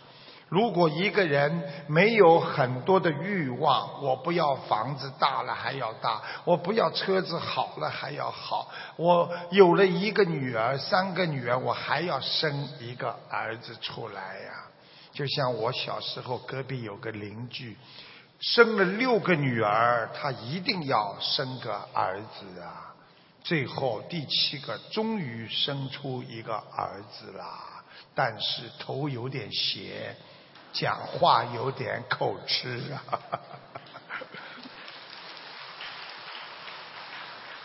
[0.48, 14.64] 如果一个人没有很多的欲望，我不要房子大了还要大，我不要车子好了还要好，我有了一个女儿、三个女儿，我还要生一个儿子出来呀。
[15.12, 17.76] 就像我小时候隔壁有个邻居，
[18.40, 22.94] 生了六个女儿，他一定要生个儿子啊。
[23.42, 27.82] 最后第七个终于生出一个儿子啦，
[28.14, 30.14] 但是头有点斜，
[30.72, 33.02] 讲话有点口吃啊。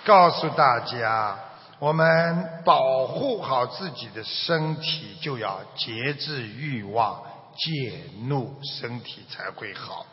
[0.05, 1.39] 告诉大家，
[1.79, 7.23] 我们保护好自己的身体，就要节制欲望。
[7.55, 10.07] 戒怒，身体才会好。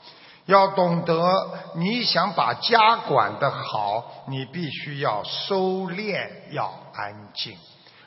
[0.45, 1.15] 要懂得，
[1.75, 7.57] 你想把家管得好，你必须要收敛，要安静。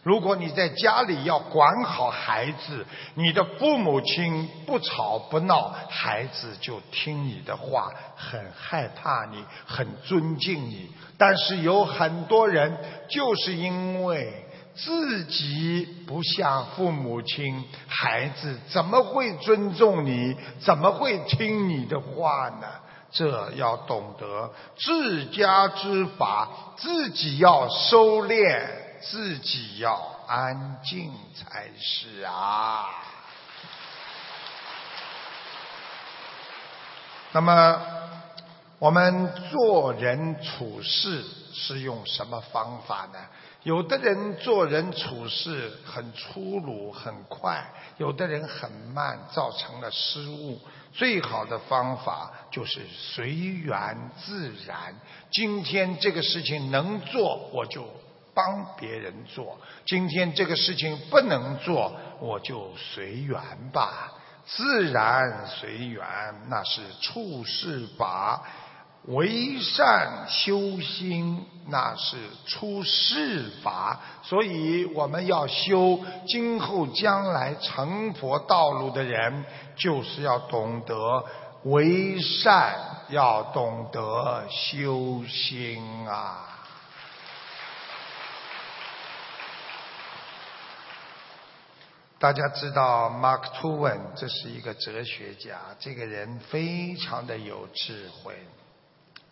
[0.03, 2.85] 如果你在家里要管好孩子，
[3.15, 10.91] 你的父母亲不吵不闹，孩子就听你的话，很害怕你，很尊敬你。
[11.17, 12.77] 但是有很多人
[13.09, 14.45] 就是因为。
[14.75, 20.35] 自己不像父母亲，孩子怎么会尊重你？
[20.57, 22.65] 怎么会听你的话呢？
[23.11, 28.67] 这要懂得治家之法，自己要收敛，
[29.05, 29.93] 自己要
[30.27, 32.85] 安静才是啊。
[37.31, 37.81] 那么，
[38.79, 43.19] 我们做人处事是用什么方法呢？
[43.63, 47.65] 有的人做人处事很粗鲁很快，
[47.97, 50.59] 有的人很慢，造成了失误。
[50.91, 54.93] 最好的方法就是随缘自然。
[55.31, 57.87] 今天这个事情能做，我就
[58.33, 63.39] 帮别人做；今天这个事情不能做，我就随缘
[63.71, 64.11] 吧。
[64.45, 66.05] 自然随缘，
[66.49, 68.41] 那是处事法。
[69.07, 72.15] 为善修心，那是
[72.45, 79.43] 出世法，所以我们要修今后将来成佛道路的人，
[79.75, 81.25] 就是要懂得
[81.63, 82.75] 为善，
[83.09, 86.52] 要懂得修心啊！
[92.23, 98.33] 大家知道 Mark Twain，这是一个哲学家，这个人非常的有智慧。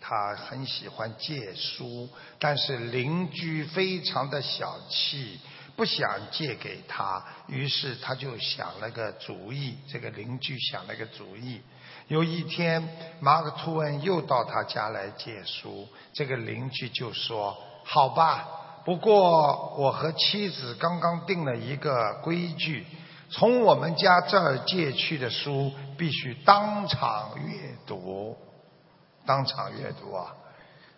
[0.02, 5.40] 他很喜欢借书，但是邻居非常的小气，
[5.78, 9.78] 不想借给他，于是他就想了个主意。
[9.88, 11.62] 这个邻居想了个主意，
[12.10, 12.86] 有一天
[13.22, 18.46] 马克吐温又到他家来借书，这个邻居就说：“好吧，
[18.84, 22.86] 不过我和妻子刚刚定了一个规矩，
[23.30, 28.38] 从我们家这儿借去的书必须当场阅读。”
[29.24, 30.34] 当场阅读啊！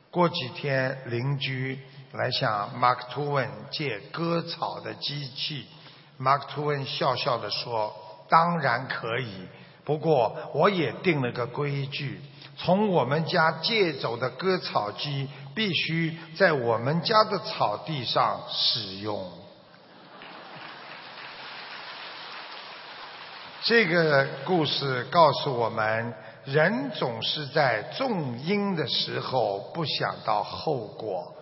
[0.10, 1.78] 过几天邻居
[2.14, 5.66] 来向 Mark Twain 借割草的机器
[6.18, 7.94] ，Mark Twain 笑笑地说
[8.30, 9.48] ：“当然可以，
[9.84, 12.22] 不过我也定了个规矩，
[12.56, 19.32] 从我们家借走的割草机必须在我们家的草地上使用。”
[23.64, 26.14] 这个故事告诉我们。
[26.46, 31.34] 人总是在种因的时候不想到后果。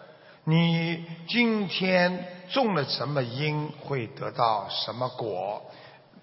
[0.43, 5.70] 你今天种了什么因，会得到什么果？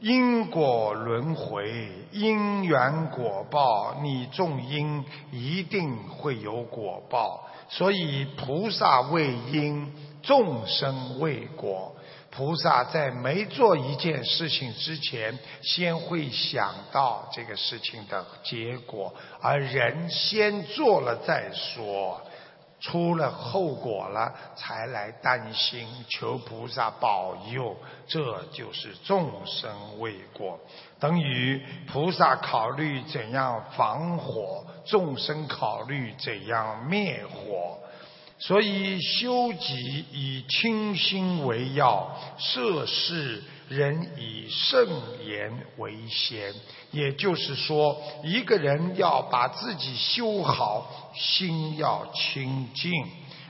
[0.00, 3.96] 因果轮回，因缘果报。
[4.02, 7.48] 你种因，一定会有果报。
[7.68, 9.92] 所以菩萨为因，
[10.22, 11.94] 众生为果。
[12.30, 22.20] 菩萨在没做一件事情之前，先会想到这个事情的结果，而人先做了再说，
[22.80, 27.76] 出了后果了才来担心，求菩萨保佑，
[28.06, 30.58] 这就是众生未过，
[31.00, 37.78] 等于菩萨考虑怎样防火，众生考虑怎样灭火。
[38.40, 42.08] 所以修己以清心为要，
[42.38, 44.86] 涉世人以圣
[45.26, 46.52] 言为先。
[46.90, 52.90] 也就是说，一个人要把自己修好，心要清净。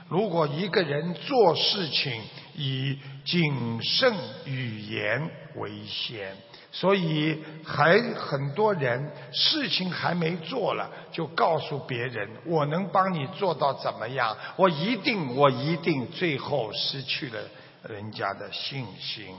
[0.07, 2.21] 如果一个人做事情
[2.55, 4.13] 以谨慎
[4.45, 6.35] 语言为先。
[6.71, 14.37] 所以还很多人事情还没做了，就告诉别人我能帮你做到怎么样？
[14.55, 17.39] 我一定，我一定，最后失去了
[17.87, 19.33] 人家的信心。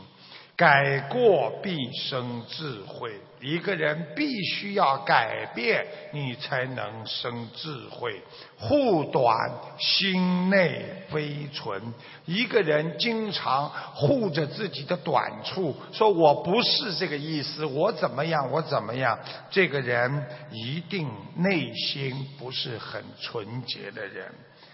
[0.61, 8.21] 改过必生智慧，一个人必须要改变，你才能生智慧。
[8.59, 11.81] 护短心内非存，
[12.27, 19.19] 一个人经常护着自己的短处，说我不是这个意思，我怎么样，我怎么样，
[19.51, 24.31] 这个人一定内心不是很纯洁的人。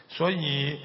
[0.08, 0.80] 所以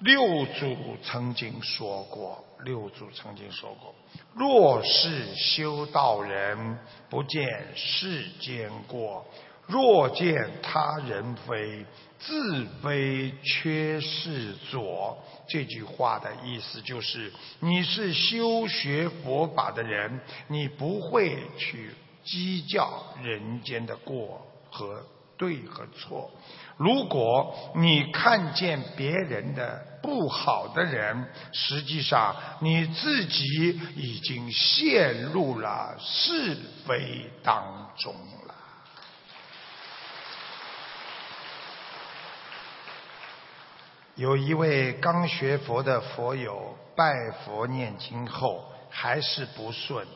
[0.00, 3.94] 六祖曾经说过，六祖曾经说过。
[4.34, 6.78] 若是修道人，
[7.10, 9.24] 不见世间过；
[9.66, 11.84] 若见他人非，
[12.18, 15.18] 自非缺事左。
[15.48, 21.90] 这句话的意思就是：你是修学佛法的人，你不会去
[22.24, 24.40] 计较人间的过
[24.70, 25.02] 和
[25.36, 26.30] 对和错。
[26.76, 38.12] 如果你看见别人的不好的人，实际上你自己已经陷入了是非当中
[38.46, 38.54] 了。
[44.16, 50.06] 有一位刚学佛的佛友拜佛念经后还是不顺，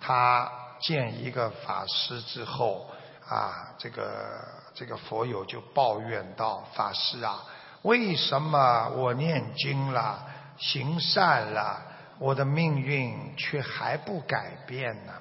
[0.00, 2.90] 他见一个法师之后
[3.28, 4.64] 啊，这个。
[4.76, 7.44] 这个佛友就抱怨道：“法师啊，
[7.84, 10.26] 为什么我念经了、
[10.58, 11.82] 行善了，
[12.18, 15.12] 我的命运却还不改变呢？”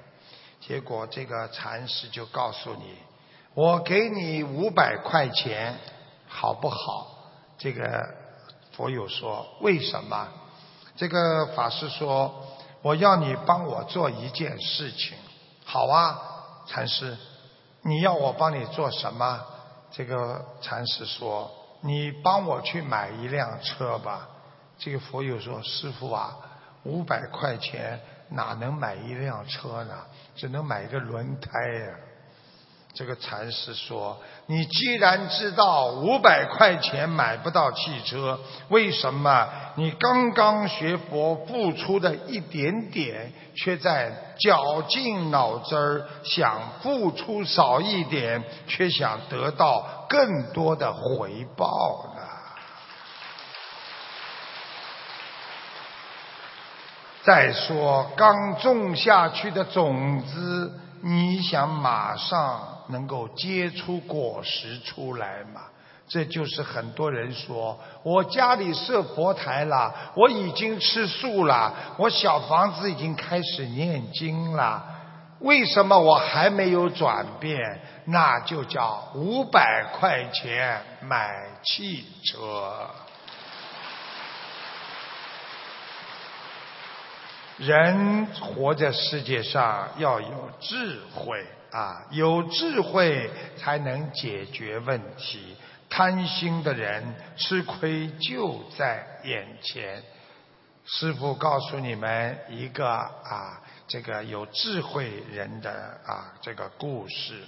[0.59, 2.97] 结果这个禅师就告诉你
[3.53, 5.78] ：“我给你五百块钱，
[6.28, 7.07] 好不好？”
[7.59, 8.07] 这个
[8.72, 10.28] 佛友说：“为什么？”
[10.95, 12.45] 这个法师说
[12.82, 15.18] ：“我要你帮我做一件事情。”
[15.66, 16.18] 好啊，
[16.66, 17.18] 禅师。
[17.82, 19.41] 你要我帮你做什么？
[19.91, 21.51] 这个禅师说
[21.84, 24.27] ：“你帮我去买一辆车吧。”
[24.79, 26.36] 这个佛友说：“师傅啊，
[26.84, 29.93] 五百块钱哪能买一辆车呢？
[30.36, 31.95] 只能买一个轮胎呀。”
[32.95, 34.15] 这个禅师说
[34.45, 38.39] ：“你既然知道五百块钱买不到汽车，
[38.69, 52.21] 为什么你刚刚学佛付出的一点点，却在绞尽脑汁儿想付出少一点，却想得到更多的回报呢？”
[57.23, 62.72] 再说，刚种下去的种子，你想马上？
[62.88, 65.61] 能够结出果实出来嘛？
[66.05, 74.84] 这就是很多人说，我家里设佛台了，我已经吃素了，我小房子已经开始念经了，
[75.39, 77.79] 为什么我还没有转变？
[78.05, 82.89] 那就叫五百块钱买汽车。
[87.57, 91.45] 人活在世界上要有智慧。
[91.74, 95.55] 啊，有智慧才能解决问题。
[95.89, 97.03] 贪心的人
[97.36, 100.01] 吃亏就在眼前。
[100.86, 107.41] 师傅告诉你们一个啊，这个有智慧人的啊这个故事。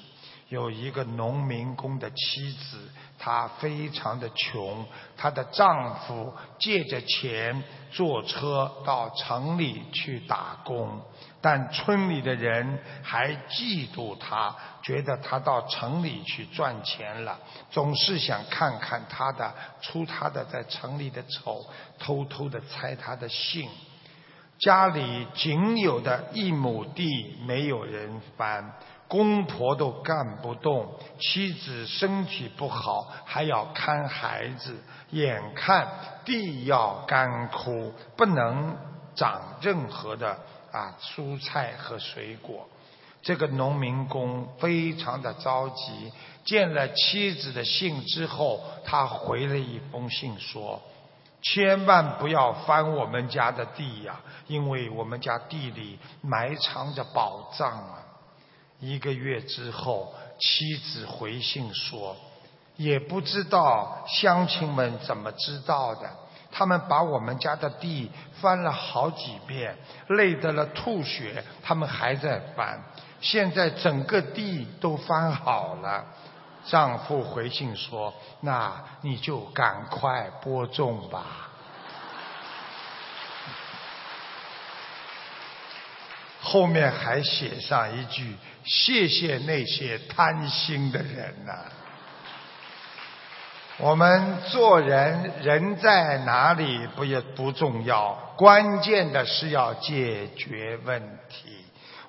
[0.50, 2.78] 有一个农民工的妻子，
[3.18, 4.86] 她非常的穷，
[5.18, 11.02] 她的丈夫借着钱坐车到城里去打工。
[11.42, 17.40] 但村里的人还嫉妒她，觉得她到城里去赚钱了，
[17.72, 21.66] 总是想看看她的出她的在城里的丑，
[21.98, 23.68] 偷偷的猜她的姓。
[24.58, 28.74] 家里仅有的一亩地没有人翻，
[29.08, 30.88] 公婆都干不动，
[31.20, 34.76] 妻子身体不好，还要看孩子，
[35.12, 35.88] 眼看
[36.26, 38.76] 地要干枯，不能
[39.16, 40.38] 长任何的。
[40.72, 42.68] 啊，蔬菜和水果，
[43.22, 46.12] 这个农民工非常的着急。
[46.44, 50.82] 见了妻子的信之后，他回了一封信说
[51.42, 58.04] ：“千万不要翻我们家的地呀，因为我们家地里埋藏着宝藏啊。”
[58.86, 62.16] 一个月之后，妻子回信说
[62.78, 66.10] ：“也不知道乡亲们怎么知道的。”
[66.52, 68.10] 他们把我们家的地
[68.40, 69.76] 翻了好几遍，
[70.08, 72.82] 累得了吐血，他们还在翻。
[73.20, 76.06] 现在整个地都翻好了。
[76.66, 78.72] 丈夫回信说：“那
[79.02, 81.45] 你就赶快播种吧。”
[86.46, 91.54] 后面还写上一句：“谢谢那些贪心的人呐。”
[93.78, 101.50] 我们做人，人在哪里不也不重要，关键的是要解决问题。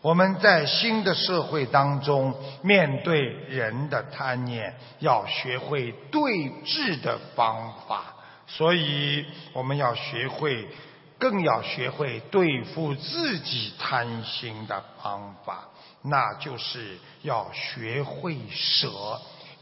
[0.02, 2.32] 我们在新的社会当中，
[2.62, 8.14] 面对人的贪念，要学会对治的方法。
[8.46, 10.68] 所以，我们要学会，
[11.28, 15.68] 更要学会对付自己贪心的方法，
[16.02, 18.88] 那就是要学会舍。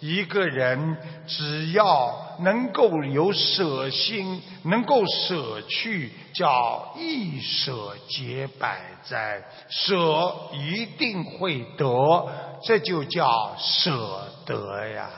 [0.00, 12.28] 一个人只要能够有舍心，能够舍去，叫一舍解百灾，舍一定会得，
[12.62, 15.08] 这就叫舍得呀。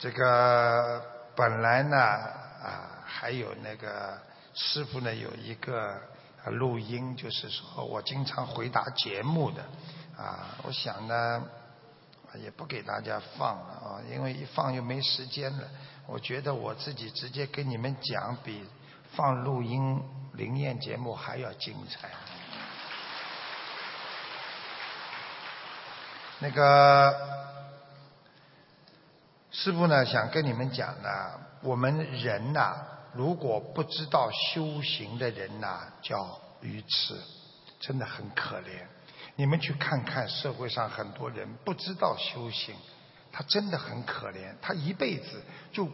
[0.00, 1.00] 这个
[1.34, 4.18] 本来呢，啊，还有那个
[4.54, 6.00] 师傅呢，有一个。
[6.46, 9.62] 录音就是说我经常回答节目的，
[10.18, 11.40] 啊，我想呢，
[12.34, 15.68] 也不给大家放了啊，因为一放又没时间了。
[16.04, 18.68] 我觉得我自己直接跟你们讲，比
[19.14, 20.02] 放录音
[20.32, 22.10] 灵验节目还要精彩。
[26.40, 27.51] 那个
[29.52, 31.08] 师傅呢，想跟你们讲呢，
[31.62, 32.86] 我们人呐。
[33.14, 37.14] 如果不知道修行的人呐，叫愚痴，
[37.78, 38.86] 真的很可怜。
[39.36, 42.74] 你们去看看社会上很多人不知道修行，
[43.30, 44.54] 他真的很可怜。
[44.62, 45.42] 他一辈子
[45.72, 45.86] 就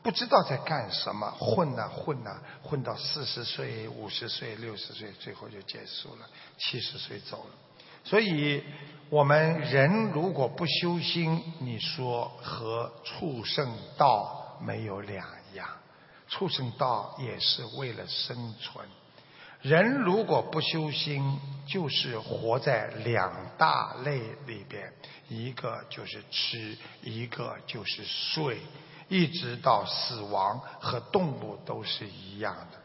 [0.00, 7.63] 不知道在干什么，混呐混呐，混到四十岁、五十岁、六十岁，最后就结束了，七十岁走了。
[8.04, 8.62] 所以，
[9.08, 15.66] 我们人如果不修心，你说和畜生道没有两样。
[16.28, 18.86] 畜生道也是为了生存，
[19.62, 24.92] 人如果不修心，就是活在两大类里边，
[25.28, 28.58] 一个就是吃，一个就是睡，
[29.08, 32.78] 一直到死亡，和动物都是一样的。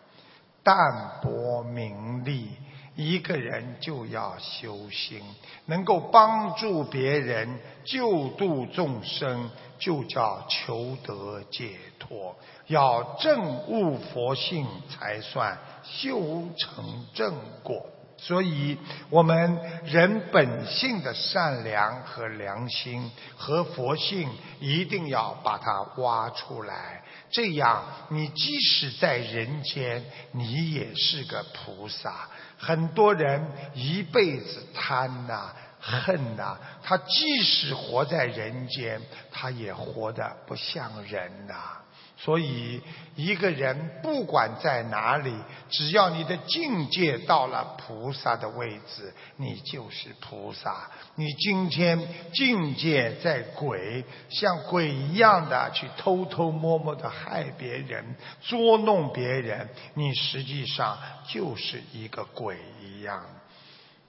[0.61, 2.51] 淡泊名利，
[2.95, 5.21] 一个人就要修心，
[5.65, 12.35] 能够帮助别人、救度众生，就叫求得解脱。
[12.67, 17.33] 要证悟佛性才算修成正
[17.63, 17.83] 果，
[18.17, 18.77] 所以
[19.09, 24.29] 我们人本性的善良和良心和佛性
[24.59, 32.29] 一定要把它挖出来，这样你即使在人间，你也是个菩萨。
[32.59, 33.41] 很多人
[33.73, 39.01] 一辈子贪呐、恨呐，他即使活在人间，
[39.31, 41.79] 他也活得不像人呐。
[42.21, 42.81] 所以，
[43.15, 45.33] 一个人不管在哪里，
[45.69, 50.89] 只要你的境界到了菩萨的位置，你就是菩萨。
[51.15, 51.97] 你今天
[52.33, 63.23] 境界在鬼，像鬼一样的去偷偷摸摸的害别人、捉弄别人，你实际上就是一个鬼一样。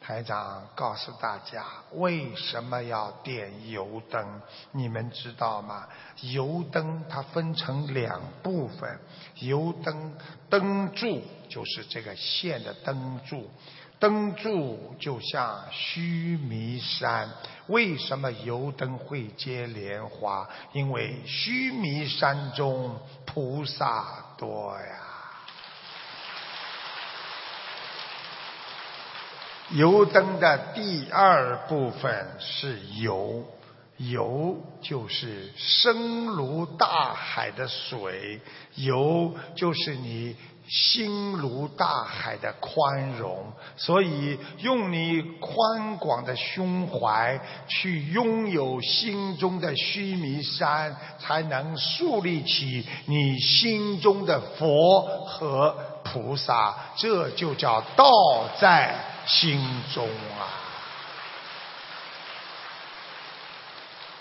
[0.00, 4.40] 台长告诉大家，为什么要点油灯？
[4.72, 5.86] 你们知道吗？
[6.22, 8.98] 油灯它分成两部分，
[9.36, 10.14] 油灯
[10.48, 13.50] 灯柱就是这个线的灯柱，
[13.98, 17.28] 灯柱就像须弥山。
[17.66, 20.48] 为什么油灯会结莲花？
[20.72, 25.09] 因为须弥山中菩萨多呀。
[29.72, 33.44] 油灯的第二部分是油，
[33.98, 38.40] 油就是深如大海的水，
[38.74, 40.34] 油就是你
[40.66, 43.52] 心如大海的宽容。
[43.76, 56.74] 所以，用你宽广的胸怀去拥有心中的须弥山，才能树立起你心中的佛和菩萨。
[56.96, 58.10] 这就叫道
[58.60, 58.94] 在。
[59.26, 59.60] 心
[59.92, 60.48] 中啊！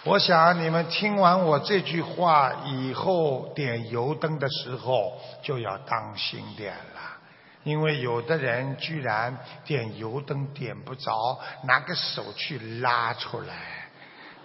[0.04, 7.02] 我想你们听完我这句话以后，点油灯的时候就要当心点了，
[7.64, 13.56] 因为有的人居然点油灯点不着，拿个手去拉出来，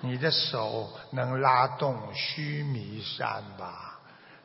[0.01, 3.99] 你的手能拉动须弥山吧？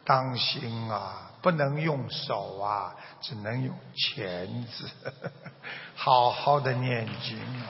[0.04, 4.90] 当心啊，不能用手啊，只能用钳子。
[5.96, 7.66] 好好的念经哦。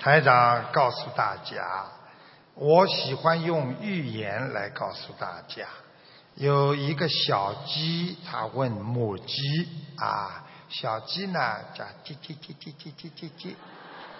[0.00, 1.86] 台长告诉大家，
[2.54, 5.66] 我喜欢用寓言来告诉大家。
[6.34, 13.54] 有一个小鸡，它问母鸡啊，小鸡呢叫叽叽叽叽叽叽叽叽，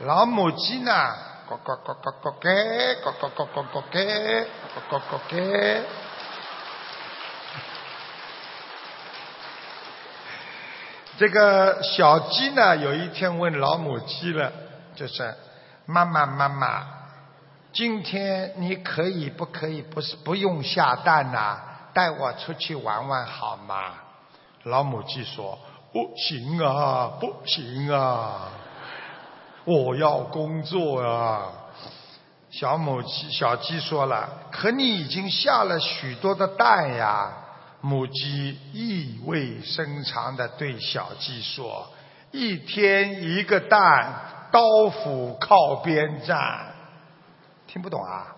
[0.01, 1.15] 老母鸡呢
[1.49, 2.41] 咯咯咯咯咯咯
[3.03, 3.59] 咯咯咯咯
[4.89, 5.95] 咯咯咯。
[11.17, 14.51] 这个小鸡呢，有一天问老母鸡了，
[14.97, 15.35] 就是
[15.87, 16.87] 妈妈妈妈，
[17.73, 21.59] 今天你可以不可以不是不用下蛋呐？
[21.93, 23.93] 带我出去玩玩好吗？
[24.65, 25.57] 老母鸡说
[25.93, 28.49] ：“不行啊，不行啊，
[29.65, 31.43] 我要工作啊。”
[32.51, 37.31] 小母鸡小鸡说了：“可你已经下了许多的蛋呀。”
[37.85, 41.87] 母鸡意味深长的对小鸡说
[42.33, 46.73] ：“一天一个蛋，刀斧靠边站。”
[47.69, 48.35] 听不懂啊？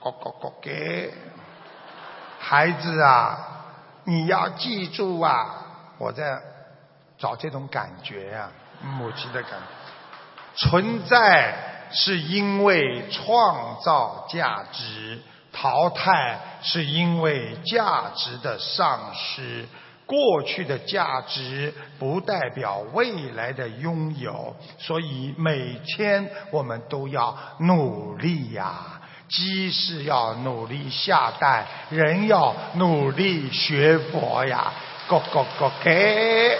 [0.00, 1.12] 咯咯咯给，
[2.38, 3.66] 孩子啊，
[4.04, 5.66] 你要记住啊！
[5.98, 6.40] 我在
[7.18, 8.50] 找这种感觉呀，
[8.80, 9.66] 母鸡的感觉。
[10.54, 15.18] 存在是因为创造价值，
[15.52, 19.66] 淘汰是因为价值的丧失。
[20.06, 29.00] 过去的价值不代表未来的拥有，所以每天我们都要努力呀。
[29.28, 34.72] 鸡是要努力下蛋，人要努力学佛呀！
[35.06, 36.58] 咯咯咯给。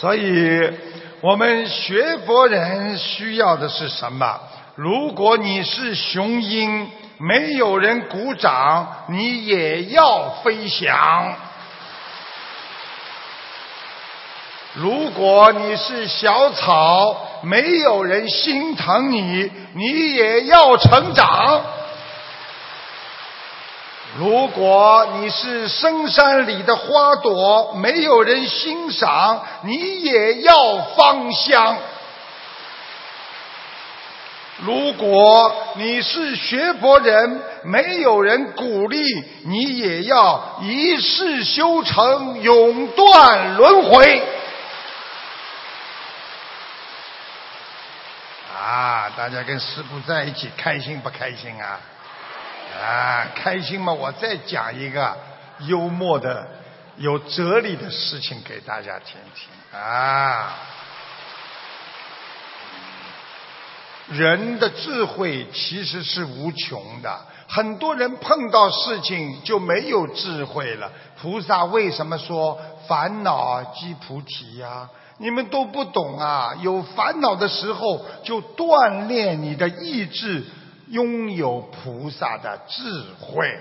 [0.00, 0.72] 所以，
[1.20, 4.40] 我们学佛人需要的是什么？
[4.74, 11.34] 如果你是雄鹰，没有人鼓掌，你也要飞翔。
[14.72, 21.60] 如果你是小草，没有人心疼你，你也要成长；
[24.18, 31.76] 如果你是深山里的花朵，没有人欣赏，你也要芳香；
[34.58, 39.00] 如果你是学佛人，没有人鼓励，
[39.44, 44.22] 你也要一世修成，永断轮回。
[48.58, 49.10] 啊！
[49.16, 51.80] 大家跟师傅在一起开心不开心啊？
[52.78, 53.92] 啊，开心吗？
[53.92, 55.16] 我再讲一个
[55.66, 56.46] 幽默的、
[56.96, 60.54] 有哲理的事情给大家听听啊。
[64.08, 70.90] 人的智慧其实是无穷的，很多人碰到事情就没有智慧了。
[71.20, 72.58] 菩萨为什么说
[72.88, 74.88] 烦恼即菩提呀？
[75.18, 76.54] 你们都不懂啊！
[76.62, 80.42] 有烦恼的时候，就锻炼你的意志，
[80.90, 83.58] 拥有菩萨的智慧。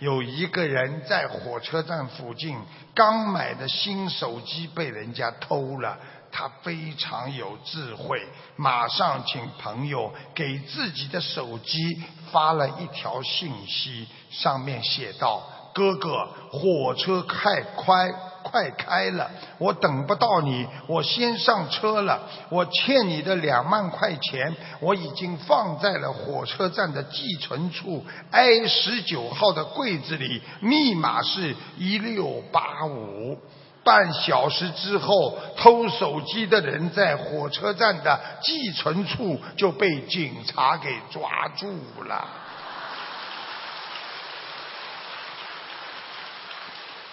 [0.00, 2.58] 有一个人在火车站附近，
[2.92, 5.96] 刚买的新手机被人家偷了，
[6.32, 8.20] 他非常有智慧，
[8.56, 12.02] 马上请朋友给自己的手机
[12.32, 15.40] 发了一条信息，上面写道
[15.72, 18.10] ：“哥哥，火车太快。”
[18.42, 22.22] 快开了，我等不到你，我先上车了。
[22.48, 33.38] 我欠你的两万块钱，我已经放在了火车站的寄存处 A 十九号的柜子里，密码是一六八五。
[33.84, 41.66] 半小时之后，偷手机的人在火车站的寄存处就被警察给抓住
[42.04, 42.41] 了。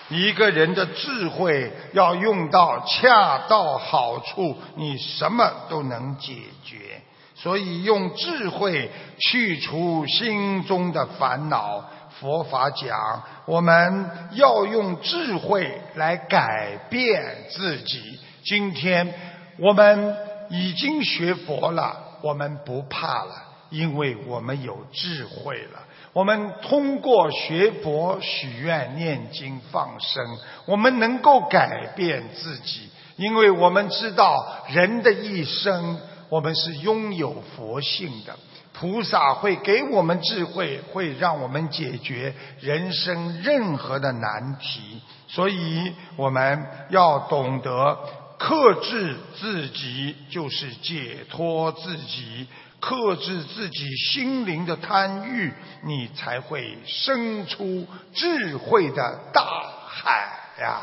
[0.10, 6.34] 一个人的智慧要用到恰到好处，你什么都能解
[6.64, 7.02] 决。
[7.36, 11.84] 所以用智慧去除心中的烦恼。
[12.20, 18.20] 佛法讲，我们要用智慧来改变自己。
[18.44, 19.14] 今天
[19.58, 20.18] 我们
[20.50, 23.36] 已经学佛了，我们不怕了，
[23.70, 25.80] 因为我们有智慧了。
[26.14, 30.24] 我们通过学佛、许愿、念经、放生，
[30.66, 34.36] 我们能够改变自己，因为我们知道
[34.70, 36.00] 人的一生，
[36.30, 38.36] 我们是拥有佛性的。
[38.72, 45.02] 菩萨会给我们智慧，会让我们解决人生任何的难题。
[45.28, 48.00] 所以我们要懂得
[48.38, 52.48] 克制自己，就是解脱自己；
[52.80, 55.54] 克制自己心灵的贪欲，
[55.84, 59.44] 你才会生出智慧的大
[59.88, 60.82] 海呀。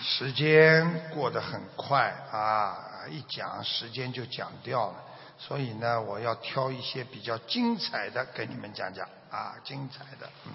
[0.00, 2.76] 时间过得很快啊，
[3.10, 4.96] 一讲时间就讲掉了。
[5.38, 10.28] 所以呢，我要挑一些比较精彩的跟你们讲讲啊，精彩的。
[10.46, 10.52] 嗯，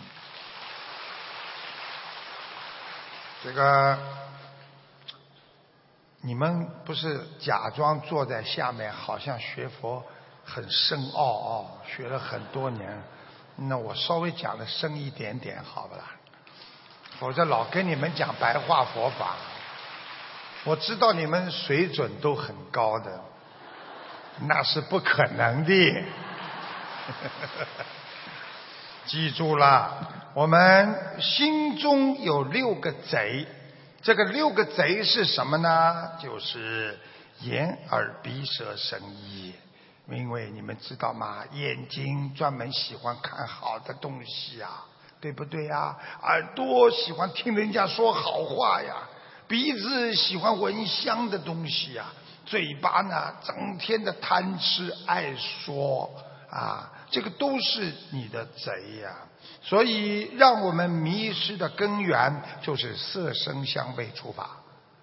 [3.44, 3.98] 这个
[6.26, 10.02] 你们不是假装坐在下面，好像学佛
[10.46, 13.04] 很深奥哦，学了很多年。
[13.58, 16.04] 那我稍微讲的深一点点，好不啦？
[17.20, 19.36] 否则老跟你们讲白话佛法，
[20.64, 23.20] 我知道你们水准都很高的。
[24.48, 26.04] 那是不可能的，
[29.06, 33.46] 记住了，我们心中有六个贼，
[34.04, 36.12] 这个六个贼是什么呢？
[36.22, 37.00] 就是
[37.40, 39.54] 眼、耳、鼻、舌、身、意。
[40.10, 41.46] 因为你们知道吗？
[41.54, 44.68] 眼睛专门喜欢看好的东西呀，
[45.22, 45.98] 对不对呀？
[46.22, 49.08] 耳朵喜欢听人家说好话呀，
[49.48, 52.08] 鼻子喜欢闻香的东西呀。
[52.46, 56.14] 嘴巴呢，整天的贪吃爱说
[56.50, 59.16] 啊，这个都是你的贼呀。
[59.62, 64.44] 所以，让我们迷失的根源就是色声香味触法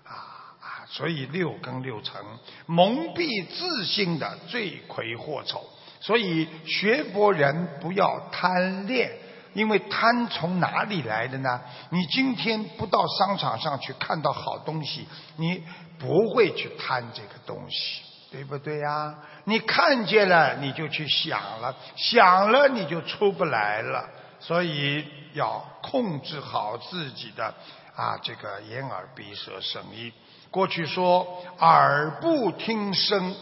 [0.04, 0.12] 啊
[0.60, 0.84] 啊！
[0.86, 2.20] 所以六根六尘
[2.66, 5.64] 蒙蔽自信的罪魁祸首。
[6.00, 9.10] 所以学佛人不要贪恋，
[9.54, 11.60] 因为贪从哪里来的呢？
[11.90, 15.06] 你今天不到商场上去看到好东西，
[15.36, 15.62] 你。
[16.00, 18.00] 不会去贪这个东西，
[18.30, 19.14] 对不对呀？
[19.44, 24.08] 你看见了，你就去想了，想了你就出不来了。
[24.38, 25.04] 所以
[25.34, 27.52] 要控制好自己的
[27.94, 30.12] 啊，这个眼耳鼻舌身意。
[30.50, 33.36] 过去说耳不听声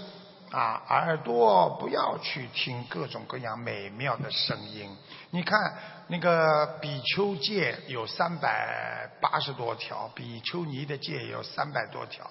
[0.51, 4.97] 啊，耳朵不要去听各种各样美妙的声音。
[5.31, 5.59] 你看
[6.09, 12.29] 那个比丘戒有三百八十多条，比丘尼的戒有三百多条。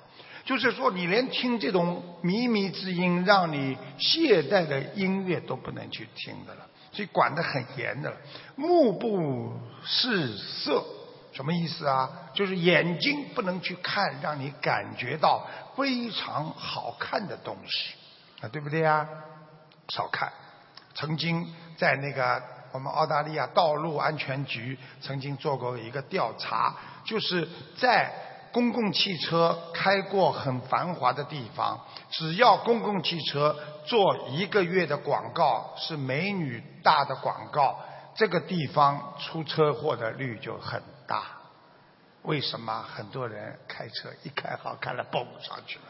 [0.48, 8.16] 就是说，你连听这种靡靡之音、让你懈怠的音乐都不能去听的了，所以管得很严的了。
[8.56, 9.52] 目不
[9.84, 10.82] 视色，
[11.34, 12.10] 什么意思啊？
[12.34, 15.46] 就是眼睛不能去看让你感觉到
[15.76, 17.96] 非常好看的东西，
[18.40, 19.06] 啊，对不对呀？
[19.90, 20.32] 少看。
[20.96, 21.46] 曾经
[21.76, 22.42] 在那个
[22.72, 26.74] 我们澳大利亚道路安全局曾经做过一个调查，
[27.04, 27.46] 就是
[27.78, 28.14] 在。
[28.58, 31.80] 公共汽车开过很繁华的地方，
[32.10, 33.56] 只要公共汽车
[33.86, 37.80] 做一个月的广告是美女大的广告，
[38.16, 41.26] 这个地方出车祸的率就很大。
[42.24, 45.86] 为什么很多人开车一开好看了蹦上去了？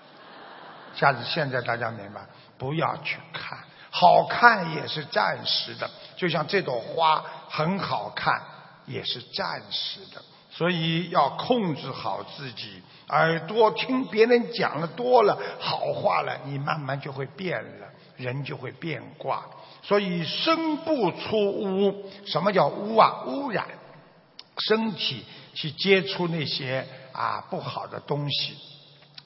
[0.93, 2.19] 下次现在大家明白，
[2.57, 3.59] 不要去看，
[3.89, 8.41] 好看也是暂时的，就像这朵花很好看，
[8.85, 10.21] 也是暂时的。
[10.57, 19.45] 所以要控制好自己，耳朵听别人讲的多了好话了，你慢慢就会变了，人就会变卦。
[19.83, 23.23] 所以身不出污，什么叫污啊？
[23.27, 23.67] 污染
[24.57, 28.57] 身体去接触那些啊不好的东西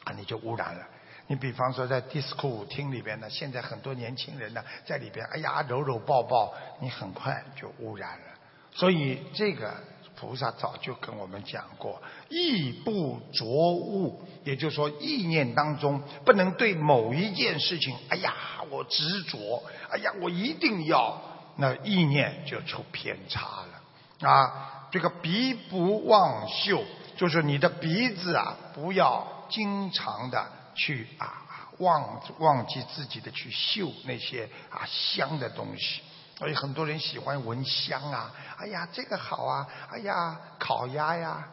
[0.03, 0.85] 啊，你就污染了。
[1.27, 8.25] 你比方说在 disco 舞厅里边呢，现在很多年轻人呢在里边，哎呀搂搂抱抱，你很快就污染了。
[8.73, 9.73] 所以这个。
[10.21, 11.99] 菩萨早就跟我们讲过，
[12.29, 18.35] 意不着物，也就是说，意念当中不能对某一件事情，哎呀，
[18.69, 21.19] 我执着，哎呀，我一定要，
[21.55, 24.87] 那意念就出偏差了啊。
[24.91, 26.83] 这个鼻不忘嗅，
[27.17, 31.41] 就是你的鼻子啊，不要经常的去啊
[31.79, 36.03] 忘忘记自己的去嗅那些啊香的东西。
[36.41, 41.47] 所以很多人喜欢闻香啊，哎呀，这个好啊，哎呀，烤鸭呀，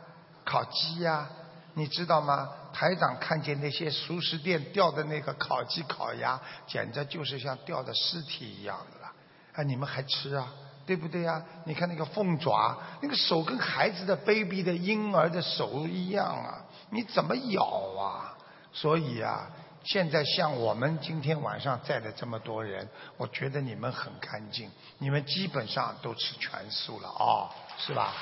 [0.47, 1.29] 烤鸡呀，
[1.75, 2.49] 你知道吗？
[2.73, 9.13] 台长看见那些熟食店吊的那个烤鸡、烤鸭，简直就是像吊的尸体一样的了。
[9.57, 10.49] 啊，你们还吃啊？
[10.87, 11.43] 对不对呀？
[11.67, 18.33] 你看那个凤爪，那个手跟孩子的 baby 的婴儿的手一样啊，你怎么咬啊？
[18.73, 19.51] 所以啊。
[19.89, 22.87] 现在像我们今天晚上在的这么多人，
[23.17, 28.13] 我觉得你们很干净，你们基本上都吃全素了啊，是吧？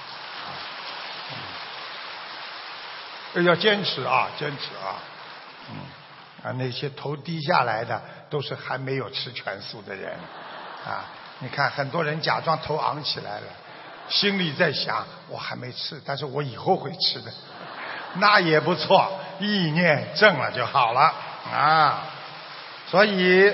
[3.45, 4.95] 要坚持啊，坚持啊，
[5.69, 8.01] 嗯，啊，那些头低下来的
[8.31, 10.17] 都是还没有吃全素的人，
[10.87, 11.05] 啊，
[11.41, 13.47] 你看很多人假装头昂起来了，
[14.09, 17.33] 心里在想我还没吃，但是我以后会吃的，
[18.19, 19.11] 那也不错，
[19.41, 21.13] 意念正了就好了。
[21.53, 22.11] 啊。
[22.89, 23.53] 所以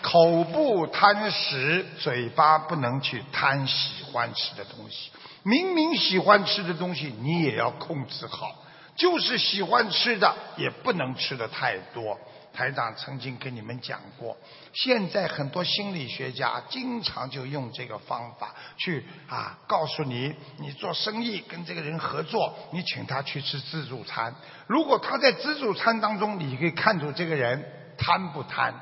[0.00, 5.10] 口不贪食，嘴巴不能去贪喜欢吃的东西。
[5.42, 8.54] 明明喜欢吃的东西，你也要控制好。
[8.96, 12.18] 就是喜欢吃的，也不能吃的太多。
[12.54, 14.36] 台长曾经跟你们讲过，
[14.72, 24.34] 现在很多心理学家经常就用这个方法去啊，告诉你，你做生意跟这个人合作，你请他去吃自助餐。
[24.68, 27.64] 如果他在自助餐当中，你可以看出这个人
[27.98, 28.72] 贪不贪。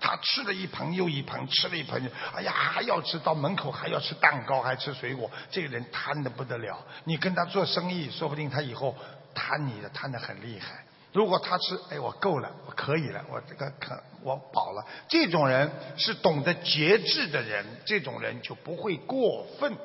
[0.00, 6.78] 他吃了一盆又一盆，吃了一盆，哎呀还要吃到门口还要吃蛋糕，还吃水果，这个人贪的不得了。
[7.04, 8.94] 你跟他做生意，说不定他以后。
[9.36, 10.83] 贪你的贪的很厉害，
[11.14, 14.84] 如果他吃，哎，我够了，我可以了，我这个可我饱了。
[15.06, 19.76] 这种人是懂得节制的人，这种人就不会过分。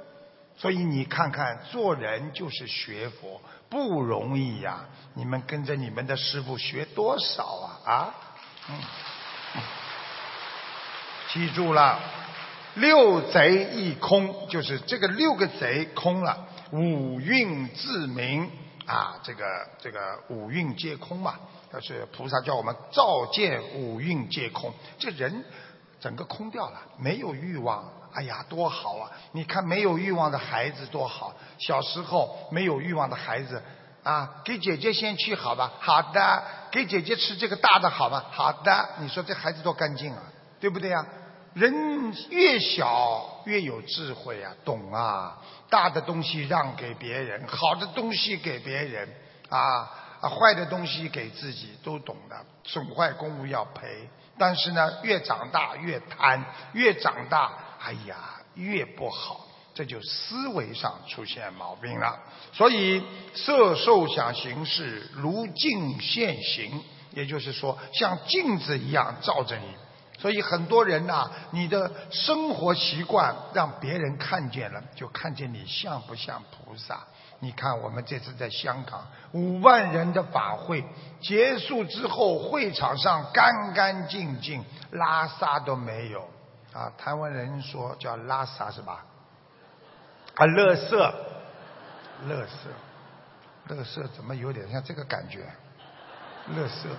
[0.57, 4.85] 所以你看看，做人就是学佛不容易呀。
[5.13, 7.79] 你们跟着你们的师傅学多少啊？
[7.85, 8.13] 啊，
[8.71, 9.61] 嗯，
[11.31, 11.99] 记住了，
[12.73, 18.49] 六贼一空，就是这个六个贼空了，五蕴自明。
[18.89, 19.45] 啊，这个
[19.77, 21.35] 这个五蕴皆空嘛，
[21.71, 25.45] 但是菩萨叫我们照见五蕴皆空，这人
[25.99, 29.11] 整个空掉了，没有欲望，哎呀，多好啊！
[29.33, 33.61] 你看没有欲望的孩子多好，小时候没有欲望的孩子
[34.01, 38.25] 啊，给姐姐先去好吧，好的，给姐姐吃这个大的好吧？
[38.31, 40.23] 好的，你说这孩子多干净啊，
[40.59, 41.05] 对不对呀？
[41.59, 45.37] 人越小越有智慧啊，懂啊，
[45.69, 49.09] 大的东西让给别人，好的东西给别人，
[49.49, 49.59] 啊
[50.21, 54.09] 啊，坏的东西给自己，都懂的，损坏公物要赔。
[54.37, 57.51] 但是呢，越长大越贪，越长大，
[57.83, 62.17] 哎呀，越不好，这就思维上出现毛病了。
[62.53, 63.03] 所以
[63.33, 66.81] 色受想行识如镜现形，
[67.11, 69.65] 也就是说，像镜子一样照着你。
[70.19, 76.99] 所以很多人呐，你的生活习惯让别人看见了，就看见你像不像菩萨。
[77.39, 80.83] 你看我们这次在香港五万人的法会
[81.21, 86.27] 结束之后，会场上干干净净，拉萨都没有。
[86.73, 89.05] 啊，台湾人说叫拉萨是吧？
[90.35, 91.13] 啊，乐色，
[92.27, 95.49] 乐色，乐色怎么有点像这个感觉？
[96.53, 96.89] 乐色，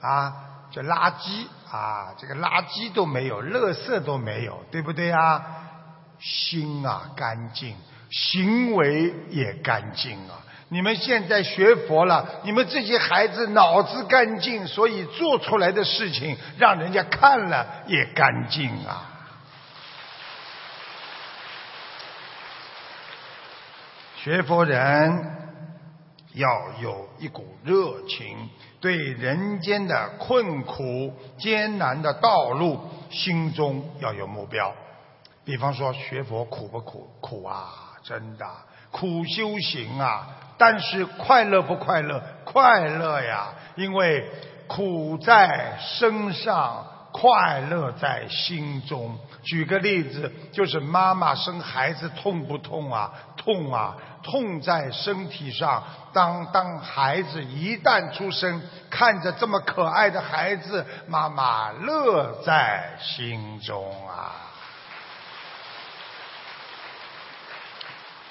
[0.00, 0.50] 啊。
[0.74, 5.40] 这垃圾啊，这个垃圾都没有，垃圾都没有，对不对啊？
[6.18, 7.76] 心啊干净，
[8.10, 10.42] 行为也干净啊。
[10.70, 19.12] 你们现在学佛了，你们这些孩子脑子干净，所以做出来的事情让人家看了也干净啊。
[24.16, 25.36] 学佛人
[26.32, 26.48] 要
[26.80, 28.50] 有一股热情。
[28.84, 32.78] 对人间的困苦、艰难的道路，
[33.08, 34.70] 心中要有目标。
[35.42, 37.08] 比方说，学佛苦不苦？
[37.22, 37.72] 苦啊，
[38.02, 38.44] 真的
[38.90, 40.28] 苦修行啊。
[40.58, 42.22] 但是快乐不快乐？
[42.44, 44.28] 快乐呀，因为
[44.66, 46.84] 苦在身上，
[47.16, 49.16] 快乐在心中。
[49.44, 53.12] 举个例子，就是妈妈生孩子痛不痛啊？
[53.36, 53.94] 痛啊！
[54.24, 55.84] 痛在身体上。
[56.12, 58.60] 当当孩子一旦出生，
[58.90, 64.32] 看着这么可爱的孩子，妈妈乐在心中啊。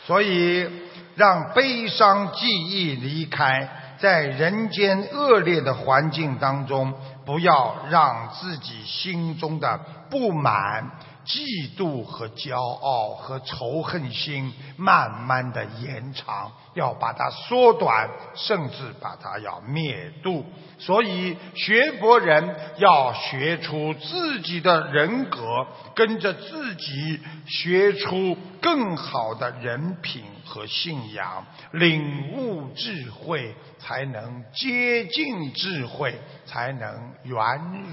[0.05, 0.69] 所以，
[1.15, 6.93] 让悲伤记忆离开，在人间恶劣的环境当中，
[7.25, 10.91] 不要让自己心中的不满。
[11.25, 20.45] 嫉妒和骄傲和仇恨心慢慢的延长，要把它缩短，甚至把它要灭度。
[20.79, 25.65] 所以学佛人要学出自己的人格，
[25.95, 37.37] 跟着自己学出更好的人品和信仰，领悟智慧，才能接近智慧，才能圆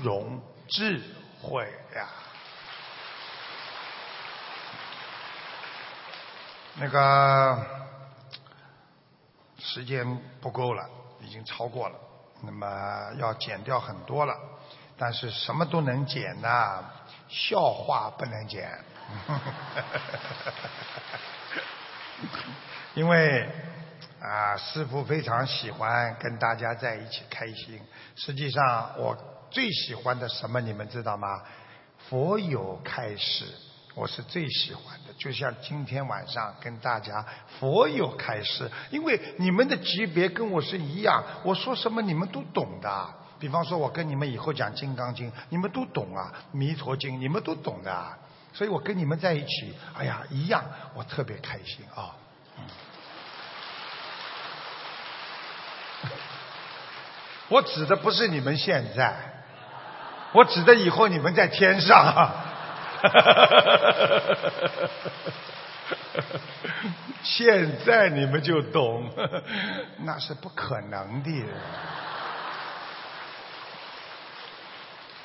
[0.03, 1.01] 融智
[1.41, 1.63] 慧
[1.95, 2.09] 呀。
[6.77, 7.67] 那个
[9.59, 10.89] 时间不够了，
[11.21, 11.97] 已经超过了，
[12.43, 14.35] 那么要减掉很多了，
[14.97, 16.83] 但是什么都能减呐，
[17.29, 18.71] 笑话不能减。
[22.95, 23.49] 因为
[24.23, 27.81] 啊，师傅非常喜欢跟大家在一起开心。
[28.17, 29.17] 实际上，我
[29.51, 31.43] 最喜欢的什么，你们知道吗？
[32.09, 33.45] 佛有开示，
[33.95, 35.10] 我是最喜欢的。
[35.21, 37.23] 就像今天晚上跟大家
[37.59, 43.09] 佛有开示，因为你们的级别跟我是一样，我说什么你们都懂的。
[43.39, 48.19] 比方说，我跟你们以后讲《金刚经》，你们都懂啊，《弥陀经》你们都懂的。
[48.55, 50.65] 所以我跟你们在一起，哎呀，一样，
[50.95, 52.17] 我特别开心啊。
[57.49, 59.15] 我指的不是你们现在，
[60.33, 62.49] 我指的以后你们在天上。
[67.23, 69.09] 现在你们就懂，
[69.99, 71.45] 那是不可能的。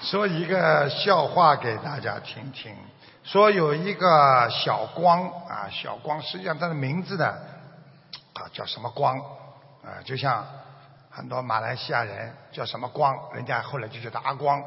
[0.02, 2.76] 说一个笑话给大家听听。
[3.24, 9.18] 说有一个小光啊，小光，实际上他的名字呢啊叫什么光
[9.84, 9.98] 啊？
[10.04, 10.46] 就像
[11.10, 14.64] 很多马来西亚人叫什么光，人家后来就叫他阿光，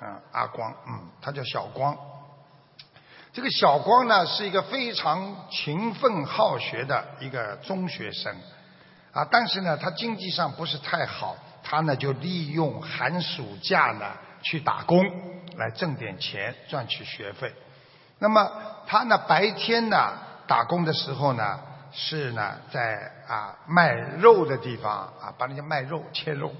[0.00, 1.96] 嗯，阿光，嗯，他叫小光。
[3.36, 8.34] 这个小光呢是一个非常勤奋好学的一个中学生。
[9.12, 14.06] 啊，但是呢他经济上不是太好，他呢就利用寒暑假呢
[14.40, 15.04] 去打工
[15.58, 17.52] 来挣点钱，赚取学费。
[18.20, 18.50] 那么
[18.86, 20.14] 他呢白天呢
[20.46, 21.60] 打工的时候呢
[21.92, 26.54] 是呢在啊卖肉的地方啊帮人家卖肉切肉，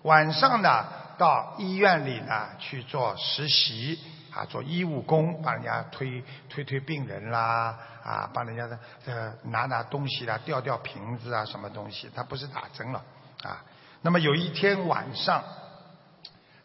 [0.00, 0.86] 晚上呢
[1.18, 3.98] 到医院里呢去做实习。
[4.36, 13.02] 啊做医务工帮人家推推推病人啦啊帮人家的呃拿拿东西啦吊吊瓶子啊什么东西他不是打针了
[13.42, 13.64] 啊
[14.02, 15.42] 那么有一天晚上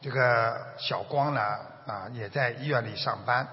[0.01, 1.41] 这个小光呢
[1.87, 3.47] 啊也在医院里上班。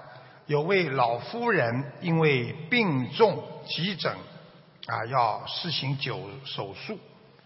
[0.47, 4.11] 有位老夫人因为病重急诊，
[4.87, 6.97] 啊，要施行九手术，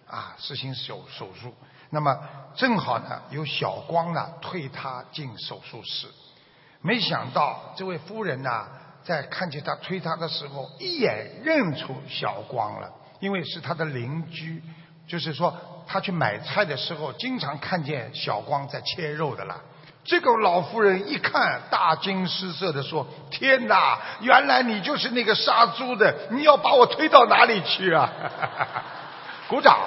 [0.08, 1.54] 啊，实行手手术。
[1.90, 2.18] 那么
[2.56, 6.08] 正好呢，有小光呢推她进手术室。
[6.84, 8.68] 没想到这位夫人呢，
[9.04, 14.62] 在看见他推他的时候，一眼认出小光了，因为是他的邻居，
[15.08, 15.56] 就是说
[15.88, 19.62] 他去买菜的时候，经常看见小光在切肉的了。
[20.04, 26.14] 这个老妇人一看，大惊失色的说：“天哪，原来你就是那个杀猪的！
[26.32, 28.12] 你要把我推到哪里去啊？”
[29.48, 29.78] 鼓掌。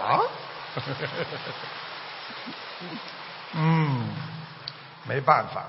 [3.52, 4.08] 嗯，
[5.06, 5.66] 没办法。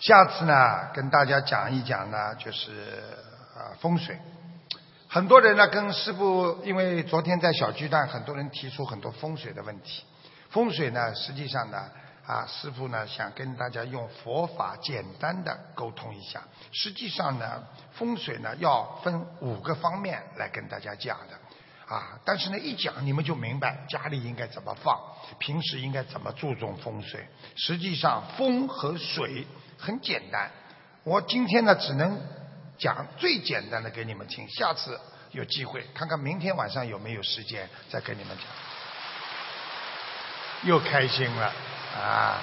[0.00, 3.02] 下次呢，跟大家讲一讲呢，就是
[3.54, 4.18] 啊风水。
[5.06, 10.02] 很多人呢跟师傅，因为昨天在小巨蛋，很多人提出很多风水的问题。
[10.48, 11.78] 风水呢，实际上呢。
[12.26, 16.40] 啊，师傅呢想跟大家用佛法简单的沟通一下。
[16.70, 21.92] 实际上呢，风水呢要分五个方面来跟大家讲的。
[21.92, 24.96] 啊，但是呢一讲你们就明白家里应该怎么放，
[25.40, 27.26] 平时应该怎么注重风水。
[27.56, 29.44] 实际上风和水
[29.80, 30.50] 很简单，
[31.04, 32.20] 我今天呢只能
[32.78, 34.46] 讲最简单的给你们听。
[34.48, 35.00] 下次
[35.30, 38.46] 有机会看看明天晚上有没有时间再跟你们讲。
[40.68, 41.52] 又开心了。
[41.98, 42.38] 啊，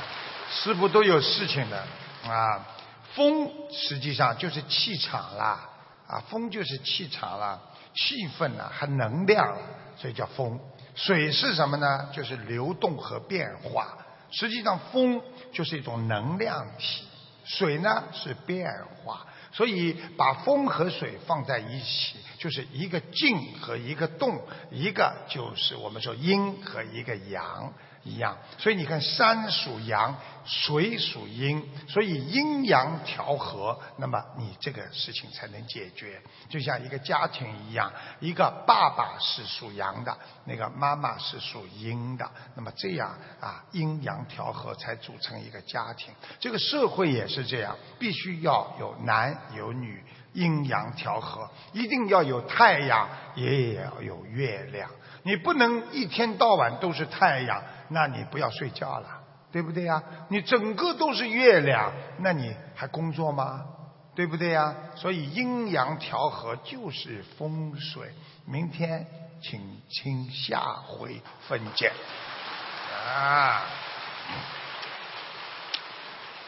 [0.52, 1.78] 师傅都有事情的
[2.26, 2.66] 啊。
[3.14, 5.70] 风实际上就是气场啦，
[6.08, 7.60] 啊，风就是气场啦，
[7.96, 9.58] 气氛呐，和能量，
[9.98, 10.60] 所以叫风。
[10.94, 12.10] 水是什么呢？
[12.12, 13.98] 就是流动和变化。
[14.30, 15.22] 实际上，风
[15.54, 17.07] 就是一种能量体，
[17.48, 18.70] 水呢是变
[19.04, 19.26] 化。
[19.52, 27.74] 所以把风和水放在一起，就是一个静和一个动，一个就是我们说阴和一个阳。
[28.08, 30.16] 一样，所以你看，山属阳，
[30.46, 36.22] 水属阴，所以阴阳调和，那么你这个事情才能解决。
[36.50, 46.14] 就像一个家庭一样，一个爸爸是属阳的，那个妈妈是属阴的，那么这样啊，阴阳调和才组成一个家庭。
[46.40, 50.02] 这个社会也是这样，必须要有男有女，
[50.34, 54.90] 阴阳调和，一定要有太阳，也要有月亮。
[55.24, 57.62] 你不能一天到晚都是太阳。
[57.90, 59.08] 那你不要睡觉了，
[59.52, 60.04] 对不对呀？
[60.30, 63.66] 你整个都是月亮，那你还工作吗？
[64.16, 64.76] 对不对呀？
[64.96, 68.12] 所以阴阳调和就是风水。
[68.46, 69.06] 明天
[69.42, 71.92] 请听下回分解。
[73.06, 73.62] 啊，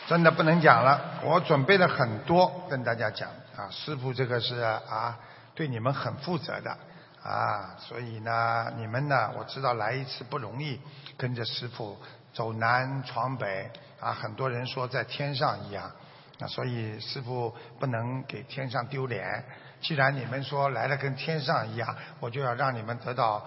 [0.07, 3.69] 真的不能讲了，我准备了很多跟大家讲啊。
[3.69, 5.17] 师傅这个是啊，
[5.53, 6.75] 对你们很负责的。
[7.23, 10.79] 啊，所以呢，你们呢，我知道来一次不容易，
[11.17, 11.97] 跟着师傅
[12.33, 13.69] 走南闯北
[13.99, 15.91] 啊，很多人说在天上一样
[16.37, 19.43] 那所以师傅不能给天上丢脸。
[19.81, 23.45] 既然你们说来了跟天上一样，我就要让你们得到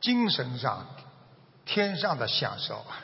[0.00, 0.86] 精神上
[1.64, 2.84] 天上的享受。